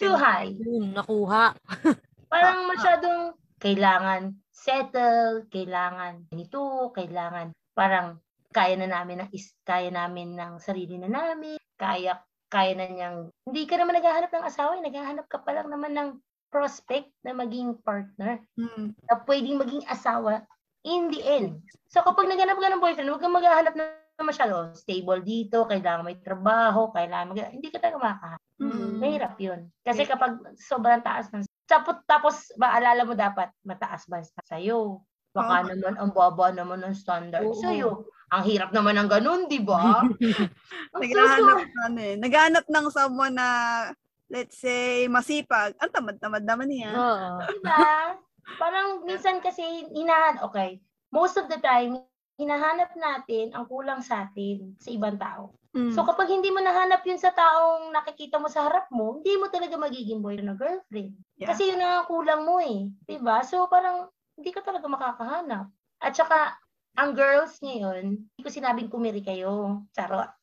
[0.00, 0.56] Too high.
[0.56, 1.52] Yun, nakuha.
[2.32, 8.18] Parang masyadong kailangan settle, kailangan ganito, kailangan parang
[8.56, 13.18] kaya na namin ng is, kaya namin ng sarili na namin, kaya kaya na niyang
[13.44, 16.08] hindi ka naman naghahanap ng asawa, eh, naghahanap ka pa lang naman ng
[16.48, 18.96] prospect na maging partner Mm.
[18.96, 20.46] na pwedeng maging asawa
[20.86, 21.60] in the end.
[21.92, 23.92] So kapag naghanap ka ng boyfriend, huwag kang maghahanap na
[24.24, 28.42] masyado stable dito, kailangan may trabaho, kailangan mag- hindi ka talaga makakahanap.
[28.56, 28.94] Mm.
[29.02, 29.60] Mahirap yun.
[29.84, 35.02] Kasi kapag sobrang taas ng tapos, tapos maalala mo dapat mataas ba sa sa'yo?
[35.34, 35.68] Baka Oo.
[35.74, 37.58] naman ang baba naman ng standard Oo.
[37.58, 38.06] sa'yo.
[38.34, 40.02] Ang hirap naman ng ganun, di ba?
[41.02, 42.14] Naghahanap ng ano eh.
[42.18, 43.48] Naghahanap ng someone na,
[44.26, 45.78] let's say, masipag.
[45.78, 46.90] Ang tamad-tamad naman niya.
[46.90, 47.30] Oo.
[47.54, 48.18] Diba?
[48.58, 49.62] Parang minsan kasi
[49.94, 50.82] hinahan, okay,
[51.14, 52.02] most of the time,
[52.36, 55.56] hinahanap natin ang kulang sa atin sa ibang tao.
[55.76, 55.92] Mm.
[55.92, 59.52] So kapag hindi mo nahanap yun sa taong nakikita mo sa harap mo, hindi mo
[59.52, 61.12] talaga magiging boyfriend o girlfriend.
[61.36, 61.52] Yeah.
[61.52, 62.88] Kasi yun ang kulang mo eh.
[63.04, 63.44] 'Di ba?
[63.44, 65.68] So parang hindi ka talaga makakahanap.
[66.00, 66.56] At saka,
[66.96, 69.84] ang girls ngayon, hindi ko sinabing kumiri kayo.
[69.92, 70.32] Charot.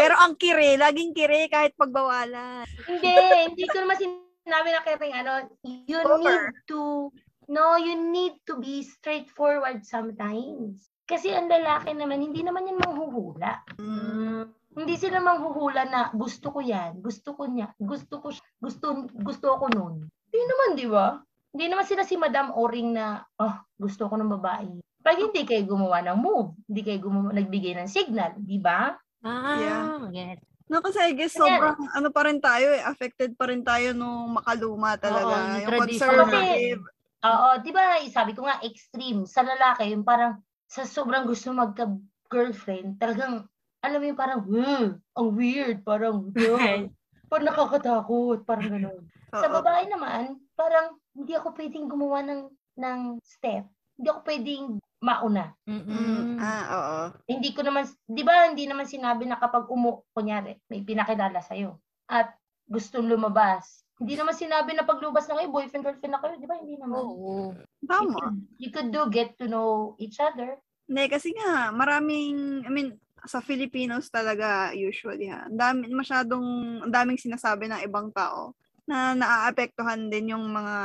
[0.00, 2.66] Pero ang kire, laging kire kahit pagbawalan.
[2.86, 3.14] hindi,
[3.50, 3.98] hindi ko naman
[4.46, 5.32] sinabi na kaya ano,
[5.62, 6.18] you Over.
[6.18, 7.10] need to,
[7.46, 10.90] no, you need to be straightforward sometimes.
[11.06, 13.66] Kasi ang lalaki naman, hindi naman yan manghuhula.
[13.82, 14.54] Mm.
[14.70, 19.46] Hindi sila manghuhula na gusto ko yan, gusto ko niya, gusto ko, siya, gusto, gusto
[19.58, 20.06] ko nun.
[20.30, 21.18] Hindi naman, di ba?
[21.54, 24.70] Hindi naman sila si Madam Oring na, oh, gusto ko ng babae.
[25.02, 28.94] Pag hindi kayo gumawa ng move, hindi kayo gumawa, nagbigay ng signal, di ba?
[29.22, 30.08] Ah, Yeah.
[30.12, 30.40] get.
[30.70, 32.82] No, kasi I guess sobrang ano pa rin tayo eh.
[32.82, 35.40] Affected pa rin tayo nung makaluma talaga.
[35.40, 36.80] Oo, yung yung conservative.
[37.24, 39.24] Oo, di ba, sabi ko nga, extreme.
[39.28, 43.48] Sa lalaki, yung parang, sa sobrang gusto magka-girlfriend, talagang,
[43.84, 44.86] alam mo yung parang, "Huh,
[45.16, 46.88] ang weird, parang, "Huh,
[47.32, 49.02] parang nakakatakot, parang gano'n.
[49.30, 52.42] Sa babae naman, parang, hindi ako pwedeng gumawa ng,
[52.78, 53.66] ng step.
[53.98, 54.64] Hindi ako pwedeng
[55.00, 55.54] mauna.
[55.64, 55.82] Mm.
[55.86, 56.36] Mm-mm.
[56.38, 57.00] Ah, oo.
[57.30, 61.80] Hindi ko naman, di ba, hindi naman sinabi na kapag umu, kunyari, may pinakilala sa'yo,
[62.10, 62.34] at
[62.70, 66.56] gustong lumabas, hindi naman sinabi na paglubas na kayo, boyfriend, girlfriend na kayo, di ba?
[66.56, 67.04] Hindi naman.
[67.04, 67.52] Oo.
[67.84, 68.16] You Tama.
[68.16, 70.56] could, you could do get to know each other.
[70.88, 72.96] Hindi, kasi nga, maraming, I mean,
[73.28, 78.56] sa Filipinos talaga, usually ha, ang dami, masyadong, ang daming sinasabi ng ibang tao
[78.86, 80.76] na naaapektuhan din yung mga,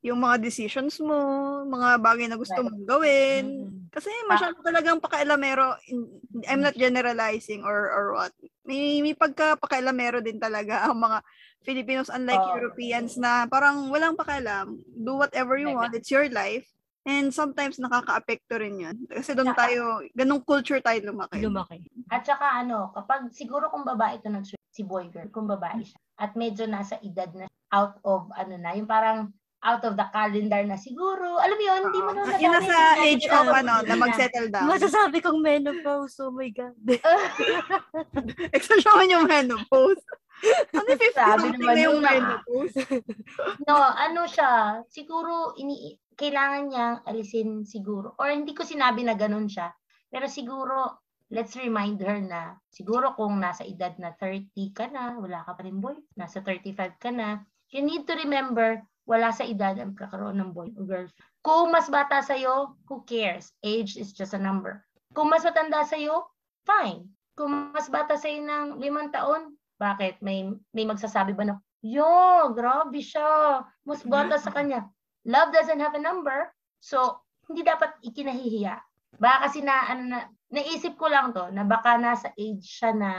[0.00, 1.18] yung mga decisions mo,
[1.68, 3.44] mga bagay na gusto mong gawin.
[3.68, 3.92] Mm.
[3.92, 5.76] Kasi masyado talagang pakailamero,
[6.46, 8.32] I'm not generalizing or or what.
[8.62, 11.18] May, may pagka-pakailamero din talaga ang mga
[11.60, 12.54] Filipinos unlike Oo.
[12.56, 14.80] Europeans na parang walang pakialam.
[14.96, 16.64] Do whatever you want, it's your life.
[17.04, 18.96] And sometimes nakaka-apekto rin yun.
[19.08, 21.40] Kasi doon tayo, ganung culture tayo lumaki.
[21.40, 21.80] Lumaki.
[22.12, 25.98] At saka ano, kapag siguro kung babae ito nag si boy girl, kung babae siya,
[26.20, 30.64] at medyo nasa edad na out of ano na, yung parang out of the calendar
[30.64, 34.48] na siguro, alam mo yun, hindi mo na Yung nasa age of ano, na mag-settle
[34.48, 34.72] down.
[34.72, 36.76] Masasabi kong menopause, oh my God.
[38.56, 40.00] Expression yung menopause.
[40.72, 42.76] Ano yung 50 Sabi something naman na yung menopause?
[43.68, 48.16] No, ano siya, siguro ini kailangan niyang alisin siguro.
[48.16, 49.68] Or hindi ko sinabi na ganun siya.
[50.08, 55.46] Pero siguro, let's remind her na siguro kung nasa edad na 30 ka na, wala
[55.46, 59.78] ka pa rin boy, nasa 35 ka na, you need to remember, wala sa edad
[59.78, 61.06] ang kakaroon ng boy o girl.
[61.40, 63.54] Kung mas bata sa'yo, who cares?
[63.64, 64.84] Age is just a number.
[65.16, 66.28] Kung mas matanda sa'yo,
[66.68, 67.08] fine.
[67.38, 70.20] Kung mas bata sa'yo ng limang taon, bakit?
[70.20, 73.64] May, may magsasabi ba na, Yo, grabe siya.
[73.88, 74.84] Mas bata sa kanya.
[75.24, 76.52] Love doesn't have a number.
[76.84, 78.76] So, hindi dapat ikinahihiya.
[79.16, 80.18] Baka kasi na, ano na,
[80.50, 83.10] naisip ko lang to, na baka nasa age siya na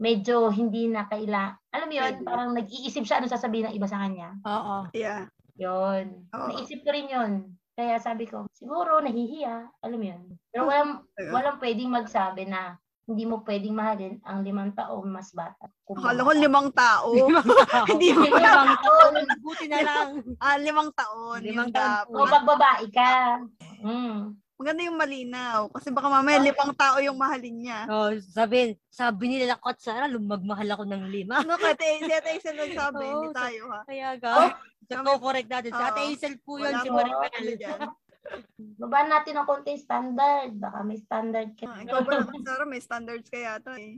[0.00, 1.54] medyo hindi na kaila.
[1.70, 4.34] Alam mo yun, parang nag-iisip siya ano sasabihin ng iba sa kanya.
[4.42, 4.90] Oo.
[4.96, 5.30] Yeah.
[5.60, 6.26] Yun.
[6.34, 6.46] Oo.
[6.50, 7.32] Naisip ko rin yun.
[7.76, 9.70] Kaya sabi ko, siguro nahihiya.
[9.86, 10.22] Alam mo yun.
[10.50, 11.30] Pero walang, Talaga.
[11.32, 12.80] walang pwedeng magsabi na
[13.10, 15.66] hindi mo pwedeng mahalin ang limang taong mas bata.
[15.90, 17.10] Akala ko limang tao.
[17.90, 19.12] Hindi mo Limang taon.
[19.42, 20.08] Buti na lang.
[20.38, 21.42] Ah, limang taon.
[21.42, 22.14] Limang taon.
[22.14, 23.42] O magbabae ka.
[23.82, 24.38] Mm.
[24.60, 25.72] Maganda yung malinaw.
[25.72, 27.88] Kasi baka mamaya limang tao yung mahalin niya.
[27.88, 31.40] Oh, sabi, sabi nila Kot Sara, lumagmahal ako ng lima.
[31.40, 33.80] Ano ka, te, si Ate Isel nagsabi, Oo, hindi tayo ha.
[33.88, 34.52] Kaya ga,
[35.00, 35.72] oh, correct natin.
[35.72, 35.80] Si.
[35.80, 37.56] Ate Hazel po yun, si Maribel.
[38.84, 40.52] Babaan natin ng konti yung standard.
[40.60, 41.64] Baka may standard ka.
[41.64, 43.96] Ah, ikaw ba, Sarah, may standards kaya to eh.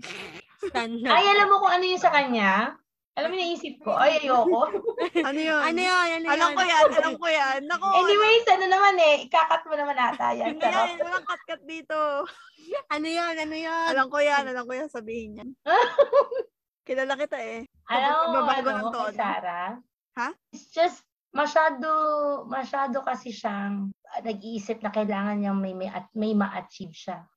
[0.63, 1.11] Standard.
[1.11, 2.79] Ay, alam mo kung ano yung sa kanya?
[3.13, 4.73] Alam mo naisip ko, ay, ayoko.
[5.21, 5.61] Ano yun?
[5.61, 6.09] Ano yun?
[6.17, 6.57] Ano Alam yun?
[6.57, 7.59] ko yan, alam ko yan.
[7.69, 10.57] Nako, Anyways, ano naman eh, ikakat mo naman ata yan.
[10.57, 10.87] hindi Sarap.
[10.89, 11.99] yan, walang cut-cut dito.
[12.89, 13.35] Ano yun?
[13.37, 13.87] Ano yun?
[13.93, 15.51] Alam ko yan, alam ko yan sabihin yan.
[16.89, 17.69] Kilala kita eh.
[17.93, 19.13] Alam mo, ano, ng tono.
[19.13, 19.77] Sarah?
[20.17, 20.29] Ha?
[20.57, 21.05] It's just
[21.37, 21.89] masyado,
[22.49, 27.29] masyado kasi siyang ah, nag-iisip na kailangan niyang may, may, at may ma-achieve siya.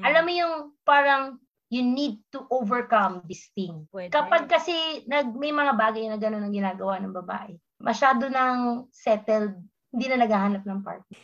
[0.00, 1.36] Alam mo yung parang
[1.70, 3.86] you need to overcome this thing.
[3.94, 4.10] Pwede.
[4.10, 9.54] Kapag kasi nag, may mga bagay na gano'n ang ginagawa ng babae, masyado nang settled,
[9.94, 11.14] hindi na naghahanap ng partner.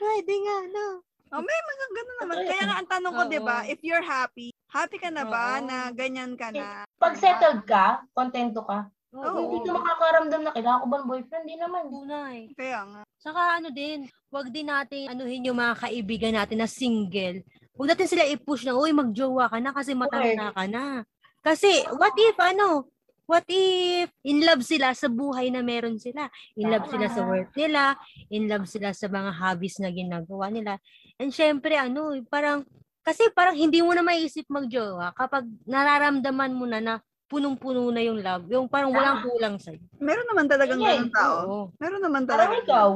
[0.00, 1.04] Pwede nga, no?
[1.34, 2.36] Oh, may mga ganun naman.
[2.46, 3.22] Kaya nga ang tanong ko.
[3.26, 5.66] 'di ba, if you're happy, happy ka na ba Oo.
[5.66, 6.86] na ganyan ka na?
[6.96, 9.50] Pag settled ka, kontento ka, Oo.
[9.50, 11.44] hindi ka makakaramdam na kailangan ko ba ng boyfriend?
[11.44, 11.82] Hindi naman.
[11.90, 12.38] Tunay.
[12.54, 13.02] Kaya nga.
[13.18, 17.42] Saka ano din, wag din natin anuhin yung mga kaibigan natin na single.
[17.76, 21.04] Huwag natin sila i-push na, uy, magjowa ka na kasi matanda ka na.
[21.44, 22.88] Kasi, what if, ano,
[23.28, 26.26] what if in love sila sa buhay na meron sila?
[26.56, 27.94] In love sila sa work nila,
[28.32, 30.80] in love sila sa mga hobbies na ginagawa nila.
[31.20, 32.64] And syempre, ano, parang,
[33.04, 36.94] kasi parang hindi mo na maiisip magjowa kapag nararamdaman mo na na
[37.28, 38.48] punong-puno na yung love.
[38.50, 39.78] Yung parang walang kulang sa'yo.
[40.00, 40.96] Meron naman talagang Yeah.
[40.98, 41.36] ganun tao.
[41.44, 41.64] Oo.
[41.78, 42.62] Meron naman Parang talaga.
[42.64, 42.90] ikaw,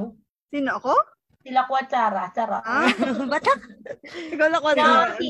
[0.50, 0.94] Sino ako?
[1.40, 2.58] Sila Kuwatsara, Tsara.
[2.60, 2.88] Ah,
[3.32, 3.60] Batak!
[4.28, 4.70] ikaw lang ko.
[4.76, 5.28] No, si,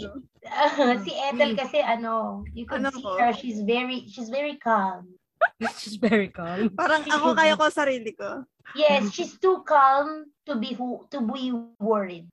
[1.07, 3.15] si Ethel kasi ano, you could Ano see ko?
[3.17, 5.07] her, she's very, she's very calm.
[5.81, 6.69] She's very calm.
[6.77, 8.45] Parang ako kaya ko sarili ko.
[8.77, 11.49] Yes, she's too calm to be who, to be
[11.81, 12.29] worried.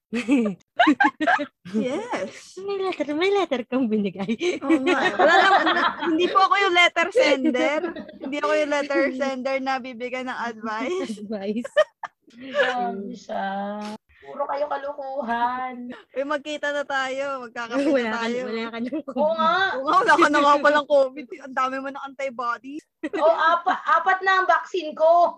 [1.72, 2.60] Yes.
[2.60, 4.28] May letter, may letter kang binigay.
[4.36, 4.60] Eh.
[4.60, 7.80] Wala lang, na- hindi po ako yung letter sender.
[8.20, 11.16] Hindi ako yung letter sender na bibigyan ng advice.
[11.18, 11.72] Advice.
[12.38, 13.48] Grabe siya.
[14.28, 15.88] Puro kayo kalukuhan.
[16.12, 17.48] Eh, magkita na tayo.
[17.48, 18.42] Magkakape wala na ka, tayo.
[18.44, 19.54] wala ka nang Oo nga.
[19.80, 21.26] Oo nga, wala ka na nga palang COVID.
[21.48, 22.84] Ang dami mo ng antibodies.
[23.08, 25.10] Oo, apat, apat na ang vaccine ko.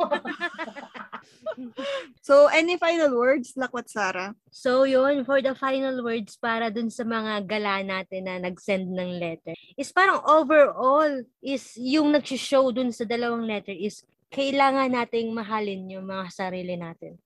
[2.24, 4.32] So, any final words, Lakwat Sara?
[4.50, 9.20] So yun, for the final words para dun sa mga gala natin na nag-send ng
[9.20, 11.10] letter, is parang overall,
[11.44, 17.18] is yung nag-show dun sa dalawang letter is kailangan nating mahalin yung mga sarili natin.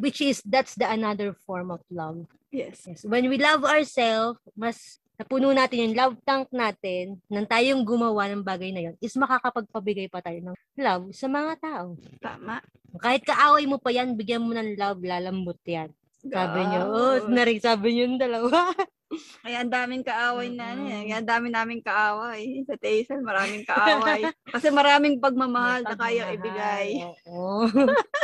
[0.00, 2.24] Which is, that's the another form of love.
[2.48, 2.88] Yes.
[2.88, 3.04] Yes.
[3.04, 8.40] When we love ourselves, mas napuno natin yung love tank natin nang tayong gumawa ng
[8.40, 12.00] bagay na yun, is makakapagpabigay pa tayo ng love sa mga tao.
[12.24, 12.64] Tama.
[12.98, 15.92] Kahit kaaway mo pa yan, bigyan mo ng love, lalambot yan.
[16.20, 18.70] Sabi niyo, oh, narig sabi niyo yung dalawa.
[19.42, 21.02] Kaya ang daming kaaway na ano eh.
[21.10, 22.62] Kaya ang dami naming kaaway.
[22.62, 24.22] Sa Taisel, maraming kaaway.
[24.54, 27.02] Kasi maraming pagmamahal na kaya ibigay.
[27.26, 27.66] Oo.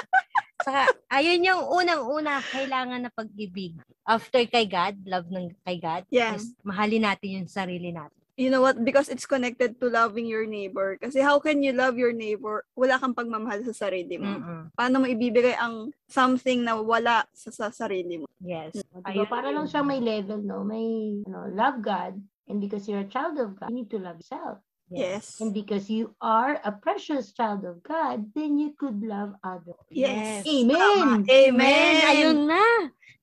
[0.67, 3.79] Saka, ayun yung unang-una, kailangan na pag-ibig.
[4.03, 6.35] After kay God, love ng kay God, Yeah.
[6.39, 8.16] is mahalin natin yung sarili natin.
[8.37, 8.85] You know what?
[8.85, 11.01] Because it's connected to loving your neighbor.
[11.01, 12.69] Kasi how can you love your neighbor?
[12.77, 14.29] Wala kang pagmamahal sa sarili mo.
[14.29, 14.63] Mm-mm.
[14.77, 18.29] Paano mo ibibigay ang something na wala sa, sa sarili mo?
[18.45, 18.77] Yes.
[18.77, 19.25] Diba?
[19.25, 20.69] Para lang siya may level, no?
[20.69, 22.21] May, ano, love God.
[22.47, 24.61] And because you're a child of God, you need to love yourself.
[24.89, 25.41] Yes.
[25.41, 29.75] And because you are a precious child of God, then you could love others.
[29.91, 30.47] Yes.
[30.47, 31.27] Amen.
[31.27, 31.95] Amen.
[32.07, 32.65] Ayun na.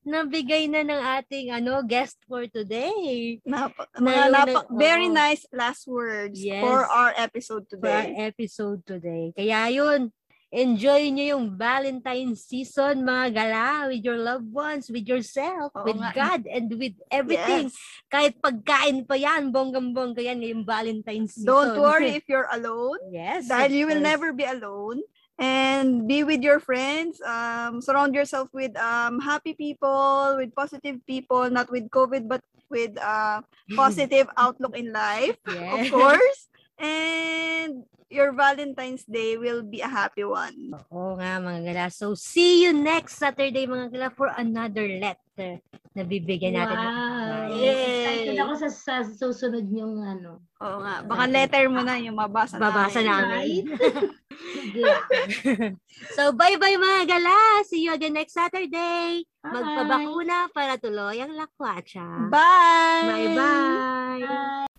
[0.04, 3.40] Nabigay na ng ating ano guest for today.
[3.40, 6.60] Napa, Na mga napa- nag- very nice last words Yes.
[6.60, 8.28] for our episode for our today.
[8.28, 9.32] episode today.
[9.32, 10.12] Kaya yun,
[10.54, 15.98] enjoy nyo yung Valentine season, mga gala, with your loved ones, with yourself, Oo with
[15.98, 16.14] nga.
[16.14, 17.68] God, and with everything.
[17.68, 18.06] Yes.
[18.06, 21.50] Kahit pagkain pa yan, bonggang-bongga yan ngayong Valentine season.
[21.50, 23.02] Don't worry if you're alone.
[23.10, 23.50] yes.
[23.50, 24.10] dahil of you will course.
[24.14, 25.02] never be alone
[25.34, 31.50] and be with your friends um surround yourself with um happy people with positive people
[31.50, 32.38] not with covid but
[32.70, 33.42] with uh
[33.74, 35.90] positive outlook in life of Yes.
[35.90, 36.40] course
[36.78, 37.82] and
[38.14, 41.84] your valentine's day will be a happy one Oo nga, mga gala.
[41.90, 45.58] So, see you next Saturday, mga gala, for another letter
[45.94, 46.78] na bibigyan natin.
[46.78, 47.58] Wow.
[47.58, 47.74] Yay.
[47.74, 50.42] Excited ako sa, sa susunod niyong ano.
[50.64, 53.66] oo nga baka letter mo na yung mabasa Babasa namin.
[53.66, 53.74] namin.
[56.18, 57.36] So, bye-bye mga gala.
[57.70, 59.22] See you again next Saturday.
[59.42, 59.54] Bye.
[59.54, 62.30] Magpabakuna para tuloy ang lakwatsa.
[62.34, 64.73] bye Bye-bye.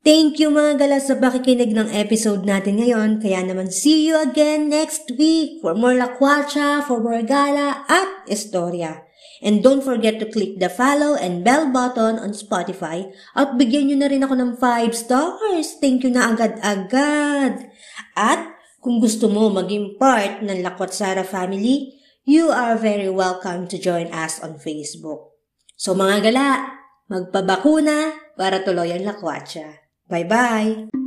[0.00, 3.20] Thank you mga gala sa pakikinig ng episode natin ngayon.
[3.20, 9.04] Kaya naman see you again next week for more lakwacha, for more gala at istorya.
[9.44, 13.96] And don't forget to click the follow and bell button on Spotify at bigyan nyo
[14.00, 15.76] na rin ako ng 5 stars.
[15.84, 17.68] Thank you na agad-agad.
[18.16, 20.96] At kung gusto mo maging part ng Lakwat
[21.28, 21.92] family,
[22.24, 25.36] you are very welcome to join us on Facebook.
[25.76, 26.72] So mga gala,
[27.12, 29.79] magpabakuna para tuloy ang lakwatsa.
[30.10, 30.99] Bye-bye!